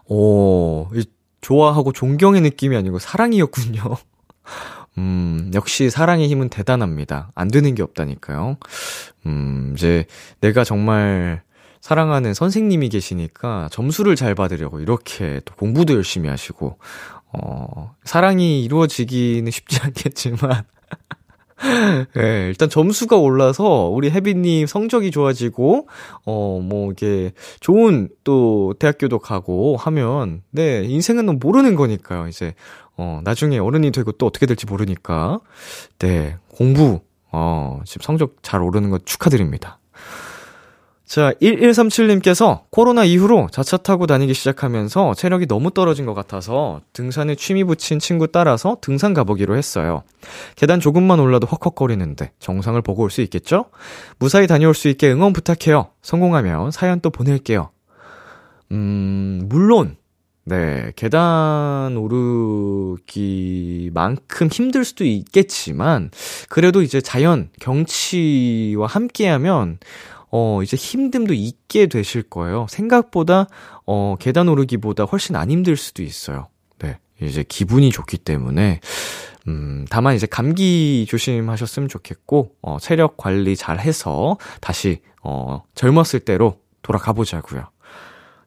오, 0.08 0.88
좋아하고 1.40 1.92
존경의 1.92 2.40
느낌이 2.40 2.76
아니고 2.76 2.98
사랑이었군요. 2.98 3.82
음, 4.98 5.50
역시 5.54 5.90
사랑의 5.90 6.28
힘은 6.28 6.48
대단합니다. 6.48 7.30
안 7.34 7.48
되는 7.48 7.74
게 7.74 7.82
없다니까요. 7.82 8.56
음, 9.26 9.74
이제 9.76 10.06
내가 10.40 10.64
정말 10.64 11.42
사랑하는 11.80 12.34
선생님이 12.34 12.88
계시니까 12.88 13.68
점수를 13.70 14.16
잘 14.16 14.34
받으려고 14.34 14.80
이렇게 14.80 15.40
또 15.44 15.54
공부도 15.54 15.94
열심히 15.94 16.28
하시고, 16.28 16.78
어, 17.32 17.94
사랑이 18.04 18.64
이루어지기는 18.64 19.50
쉽지 19.52 19.80
않겠지만, 19.82 20.64
네, 22.14 22.46
일단 22.48 22.68
점수가 22.68 23.16
올라서 23.16 23.88
우리 23.88 24.10
혜빈님 24.10 24.66
성적이 24.66 25.10
좋아지고, 25.10 25.88
어, 26.24 26.60
뭐, 26.62 26.92
이게 26.92 27.32
좋은 27.60 28.08
또 28.24 28.74
대학교도 28.78 29.18
가고 29.18 29.76
하면, 29.76 30.42
네, 30.50 30.84
인생은 30.84 31.38
모르는 31.38 31.74
거니까요, 31.74 32.28
이제. 32.28 32.54
어, 32.98 33.20
나중에 33.24 33.58
어른이 33.58 33.90
되고 33.90 34.12
또 34.12 34.26
어떻게 34.26 34.46
될지 34.46 34.66
모르니까. 34.66 35.40
네, 35.98 36.36
공부, 36.48 37.00
어, 37.30 37.80
지금 37.84 38.02
성적 38.02 38.36
잘 38.42 38.62
오르는 38.62 38.90
거 38.90 38.98
축하드립니다. 39.04 39.78
자, 41.06 41.32
1137님께서 41.40 42.62
코로나 42.70 43.04
이후로 43.04 43.48
자차 43.52 43.76
타고 43.76 44.08
다니기 44.08 44.34
시작하면서 44.34 45.14
체력이 45.14 45.46
너무 45.46 45.70
떨어진 45.70 46.04
것 46.04 46.14
같아서 46.14 46.80
등산에 46.92 47.36
취미 47.36 47.62
붙인 47.62 48.00
친구 48.00 48.26
따라서 48.26 48.76
등산 48.80 49.14
가보기로 49.14 49.56
했어요. 49.56 50.02
계단 50.56 50.80
조금만 50.80 51.20
올라도 51.20 51.46
헉헉거리는데 51.46 52.32
정상을 52.40 52.82
보고 52.82 53.04
올 53.04 53.10
수 53.10 53.20
있겠죠? 53.22 53.66
무사히 54.18 54.48
다녀올 54.48 54.74
수 54.74 54.88
있게 54.88 55.10
응원 55.12 55.32
부탁해요. 55.32 55.90
성공하면 56.02 56.72
사연 56.72 57.00
또 57.00 57.10
보낼게요. 57.10 57.70
음, 58.72 59.46
물론, 59.48 59.96
네, 60.44 60.92
계단 60.96 61.96
오르기만큼 62.96 64.48
힘들 64.50 64.84
수도 64.84 65.04
있겠지만, 65.04 66.10
그래도 66.48 66.82
이제 66.82 67.00
자연, 67.00 67.50
경치와 67.60 68.88
함께하면, 68.88 69.78
어, 70.30 70.62
이제 70.62 70.76
힘듦도 70.76 71.32
있게 71.34 71.86
되실 71.86 72.22
거예요. 72.22 72.66
생각보다, 72.68 73.46
어, 73.86 74.16
계단 74.18 74.48
오르기보다 74.48 75.04
훨씬 75.04 75.36
안 75.36 75.50
힘들 75.50 75.76
수도 75.76 76.02
있어요. 76.02 76.48
네. 76.78 76.98
이제 77.20 77.44
기분이 77.46 77.90
좋기 77.90 78.18
때문에, 78.18 78.80
음, 79.48 79.86
다만 79.88 80.16
이제 80.16 80.26
감기 80.26 81.06
조심하셨으면 81.08 81.88
좋겠고, 81.88 82.56
어, 82.62 82.78
체력 82.80 83.16
관리 83.16 83.56
잘 83.56 83.78
해서 83.78 84.36
다시, 84.60 85.00
어, 85.22 85.62
젊었을 85.74 86.20
때로 86.20 86.60
돌아가 86.82 87.12
보자고요. 87.12 87.70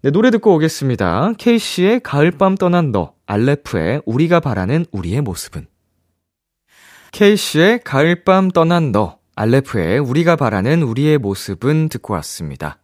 네, 0.02 0.12
노래 0.12 0.32
듣고 0.32 0.56
오겠습니다. 0.56 1.34
케이씨의 1.38 2.00
가을밤 2.02 2.56
떠난 2.56 2.92
너, 2.92 3.14
알레프의 3.26 4.04
우리가 4.06 4.40
바라는 4.40 4.86
우리의 4.92 5.22
모습은. 5.22 5.68
케이씨의 7.12 7.82
가을밤 7.84 8.52
떠난 8.52 8.92
너, 8.92 9.19
알레프의 9.40 10.00
우리가 10.00 10.36
바라는 10.36 10.84
우리의 10.84 11.18
모습은 11.18 11.88
듣고 11.88 12.14
왔습니다. 12.16 12.78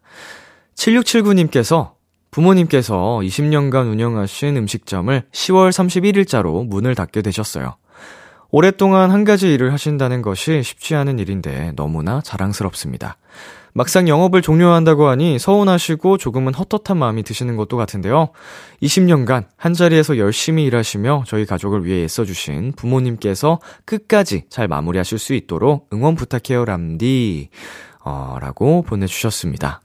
7679님께서 0.76 1.96
부모님께서 2.32 3.20
20년간 3.22 3.92
운영하신 3.92 4.56
음식점을 4.56 5.24
10월 5.30 5.70
31일자로 5.70 6.66
문을 6.66 6.96
닫게 6.96 7.22
되셨어요. 7.22 7.76
오랫동안 8.52 9.12
한 9.12 9.26
가지 9.26 9.54
일을 9.54 9.74
하신다는 9.74 10.22
것이 10.22 10.64
쉽지 10.64 10.96
않은 10.96 11.20
일인데 11.20 11.74
너무나 11.76 12.22
자랑스럽습니다. 12.22 13.18
막상 13.78 14.08
영업을 14.08 14.42
종료한다고 14.42 15.10
하니 15.10 15.38
서운하시고 15.38 16.18
조금은 16.18 16.54
헛헛한 16.54 16.98
마음이 16.98 17.24
드시는 17.24 17.58
것도 17.58 17.76
같은데요. 17.76 18.30
20년간 18.82 19.48
한자리에서 19.58 20.18
열심히 20.18 20.64
일하시며 20.64 21.26
저희 21.28 21.46
가족을 21.46 21.84
위해 21.84 22.06
애써주신 22.06 22.72
부모님께서 22.78 23.60
끝까지 23.84 24.46
잘 24.48 24.70
마무리하실 24.70 25.20
수 25.20 25.34
있도록 25.34 25.90
응원 25.92 26.16
부탁해요, 26.16 26.64
람디. 26.64 27.50
어, 28.06 28.38
라고 28.40 28.82
보내주셨습니다. 28.84 29.82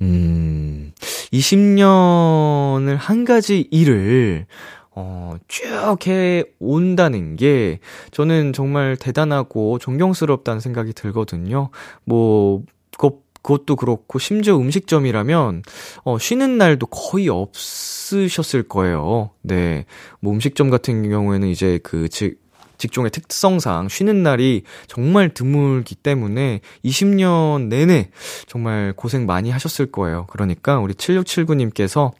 음, 0.00 0.92
20년을 1.32 2.96
한 2.96 3.24
가지 3.24 3.66
일을 3.72 4.46
어, 4.94 5.34
쭉 5.48 6.06
해 6.06 6.44
온다는 6.60 7.34
게 7.34 7.80
저는 8.12 8.52
정말 8.52 8.96
대단하고 8.96 9.80
존경스럽다는 9.80 10.60
생각이 10.60 10.92
들거든요. 10.92 11.70
뭐, 12.04 12.62
그것, 12.96 13.16
그것도 13.42 13.76
그렇고, 13.76 14.18
심지어 14.18 14.56
음식점이라면, 14.56 15.62
어, 16.04 16.18
쉬는 16.18 16.58
날도 16.58 16.86
거의 16.86 17.28
없으셨을 17.28 18.64
거예요. 18.64 19.30
네. 19.42 19.84
뭐 20.20 20.32
음식점 20.32 20.70
같은 20.70 21.08
경우에는 21.08 21.48
이제 21.48 21.78
그, 21.82 22.08
즉, 22.08 22.44
직종의 22.78 23.10
특성상 23.10 23.88
쉬는 23.88 24.22
날이 24.22 24.62
정말 24.88 25.32
드물기 25.32 25.94
때문에 25.94 26.60
20년 26.84 27.68
내내 27.68 28.10
정말 28.46 28.92
고생 28.94 29.26
많이 29.26 29.50
하셨을 29.50 29.90
거예요. 29.90 30.26
그러니까 30.28 30.78
우리 30.78 30.94
7679님께서 30.94 32.12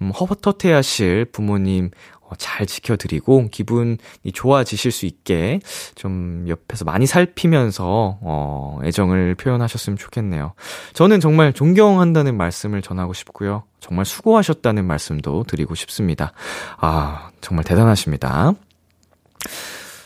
음, 0.00 0.10
허허터해 0.10 0.72
하실 0.74 1.24
부모님 1.24 1.90
어, 2.20 2.21
잘 2.38 2.66
지켜드리고 2.66 3.48
기분이 3.50 3.98
좋아지실 4.32 4.90
수 4.90 5.06
있게 5.06 5.60
좀 5.94 6.46
옆에서 6.48 6.84
많이 6.84 7.06
살피면서 7.06 8.18
어, 8.20 8.78
애정을 8.84 9.34
표현하셨으면 9.34 9.96
좋겠네요. 9.96 10.54
저는 10.92 11.20
정말 11.20 11.52
존경한다는 11.52 12.36
말씀을 12.36 12.82
전하고 12.82 13.12
싶고요. 13.12 13.64
정말 13.80 14.04
수고하셨다는 14.04 14.84
말씀도 14.84 15.44
드리고 15.44 15.74
싶습니다. 15.74 16.32
아, 16.78 17.30
정말 17.40 17.64
대단하십니다. 17.64 18.52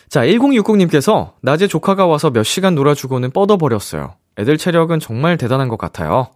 자, 0.08 0.22
1060님께서 0.22 1.32
낮에 1.42 1.66
조카가 1.66 2.06
와서 2.06 2.30
몇 2.30 2.42
시간 2.42 2.74
놀아주고는 2.74 3.32
뻗어버렸어요. 3.32 4.14
애들 4.38 4.58
체력은 4.58 5.00
정말 5.00 5.36
대단한 5.36 5.68
것 5.68 5.78
같아요. 5.78 6.28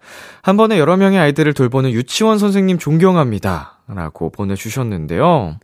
한 0.42 0.56
번에 0.56 0.78
여러 0.78 0.96
명의 0.96 1.18
아이들을 1.18 1.52
돌보는 1.52 1.90
유치원 1.90 2.38
선생님 2.38 2.78
존경합니다. 2.78 3.78
라고 3.88 4.30
보내주셨는데요. 4.30 5.58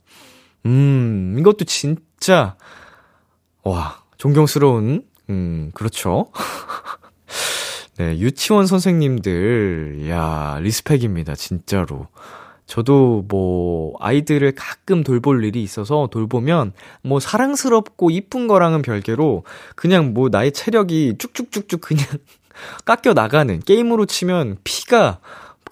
음, 0.66 1.36
이것도 1.38 1.64
진짜, 1.64 2.56
와, 3.62 4.02
존경스러운, 4.18 5.02
음, 5.30 5.70
그렇죠. 5.74 6.30
네, 7.98 8.18
유치원 8.18 8.66
선생님들, 8.66 10.08
야, 10.10 10.58
리스펙입니다, 10.60 11.34
진짜로. 11.34 12.08
저도 12.66 13.24
뭐, 13.28 13.94
아이들을 14.00 14.52
가끔 14.56 15.04
돌볼 15.04 15.44
일이 15.44 15.62
있어서 15.62 16.08
돌보면, 16.10 16.72
뭐, 17.02 17.20
사랑스럽고 17.20 18.10
이쁜 18.10 18.48
거랑은 18.48 18.82
별개로, 18.82 19.44
그냥 19.76 20.14
뭐, 20.14 20.28
나의 20.28 20.52
체력이 20.52 21.14
쭉쭉쭉쭉 21.18 21.80
그냥 21.80 22.04
깎여 22.84 23.14
나가는, 23.14 23.60
게임으로 23.60 24.06
치면 24.06 24.58
피가 24.64 25.20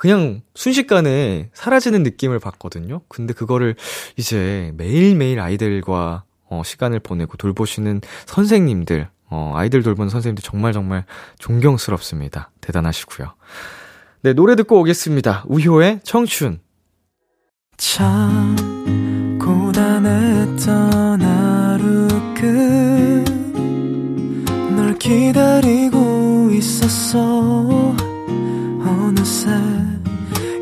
그냥 0.05 0.43
순식간에 0.55 1.49
사라지는 1.55 2.03
느낌을 2.03 2.39
받거든요. 2.39 3.01
근데 3.09 3.33
그거를 3.33 3.75
이제 4.19 4.71
매일매일 4.77 5.41
아이들과 5.41 6.25
어, 6.51 6.61
시간을 6.63 7.01
보내고 7.01 7.39
돌보시는 7.39 8.03
선생님들, 8.27 9.09
어, 9.31 9.55
아이들 9.57 9.83
돌보는 9.83 10.11
선생님들 10.11 10.43
정말 10.43 10.75
정말 10.75 11.07
존경스럽습니다. 11.39 12.51
대단하시고요. 12.61 13.33
네, 14.21 14.35
노래 14.35 14.57
듣고 14.57 14.79
오겠습니다. 14.81 15.47
우효의 15.49 16.01
청춘. 16.05 16.61
참 17.79 19.39
고단했던 19.43 21.23
하루 21.23 22.09
끝널 24.75 24.99
기다리고 24.99 26.51
있었어 26.53 27.97
어느새 28.87 29.94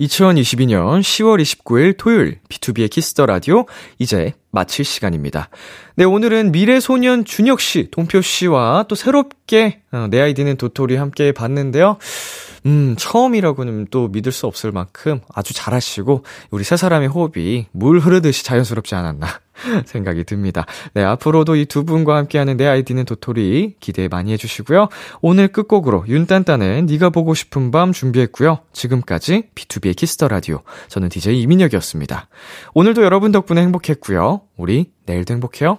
2022년 0.00 1.00
10월 1.00 1.40
29일 1.40 1.94
토요일 1.96 2.38
B2B의 2.48 2.90
키스터 2.90 3.26
라디오 3.26 3.64
이제 3.98 4.34
마칠 4.50 4.84
시간입니다. 4.84 5.48
네, 5.96 6.04
오늘은 6.04 6.52
미래소년 6.52 7.24
준혁 7.24 7.60
씨, 7.60 7.90
동표 7.90 8.20
씨와 8.20 8.84
또 8.88 8.94
새롭게 8.94 9.80
어, 9.92 10.06
내 10.10 10.20
아이디는 10.20 10.56
도토리 10.56 10.96
함께 10.96 11.32
봤는데요. 11.32 11.98
음, 12.66 12.96
처음이라고는 12.98 13.86
또 13.90 14.08
믿을 14.08 14.32
수 14.32 14.46
없을 14.46 14.72
만큼 14.72 15.20
아주 15.32 15.54
잘하시고 15.54 16.24
우리 16.50 16.64
세 16.64 16.76
사람의 16.76 17.08
호흡이 17.08 17.66
물 17.72 17.98
흐르듯이 17.98 18.44
자연스럽지 18.44 18.94
않았나 18.94 19.26
생각이 19.86 20.24
듭니다. 20.24 20.66
네, 20.94 21.04
앞으로도 21.04 21.54
이 21.56 21.66
두 21.66 21.84
분과 21.84 22.16
함께하는 22.16 22.56
내 22.56 22.66
아이디는 22.66 23.04
도토리 23.04 23.74
기대 23.80 24.08
많이 24.08 24.32
해주시고요. 24.32 24.88
오늘 25.20 25.48
끝곡으로 25.48 26.04
윤딴딴의 26.08 26.84
네가 26.84 27.10
보고 27.10 27.34
싶은 27.34 27.70
밤 27.70 27.92
준비했고요. 27.92 28.60
지금까지 28.72 29.50
B2B의 29.54 29.94
키스터 29.96 30.28
라디오. 30.28 30.62
저는 30.88 31.08
DJ 31.08 31.42
이민혁이었습니다. 31.42 32.28
오늘도 32.74 33.02
여러분 33.02 33.32
덕분에 33.32 33.60
행복했고요. 33.62 34.42
우리 34.56 34.92
내일도 35.04 35.34
행복해요. 35.34 35.78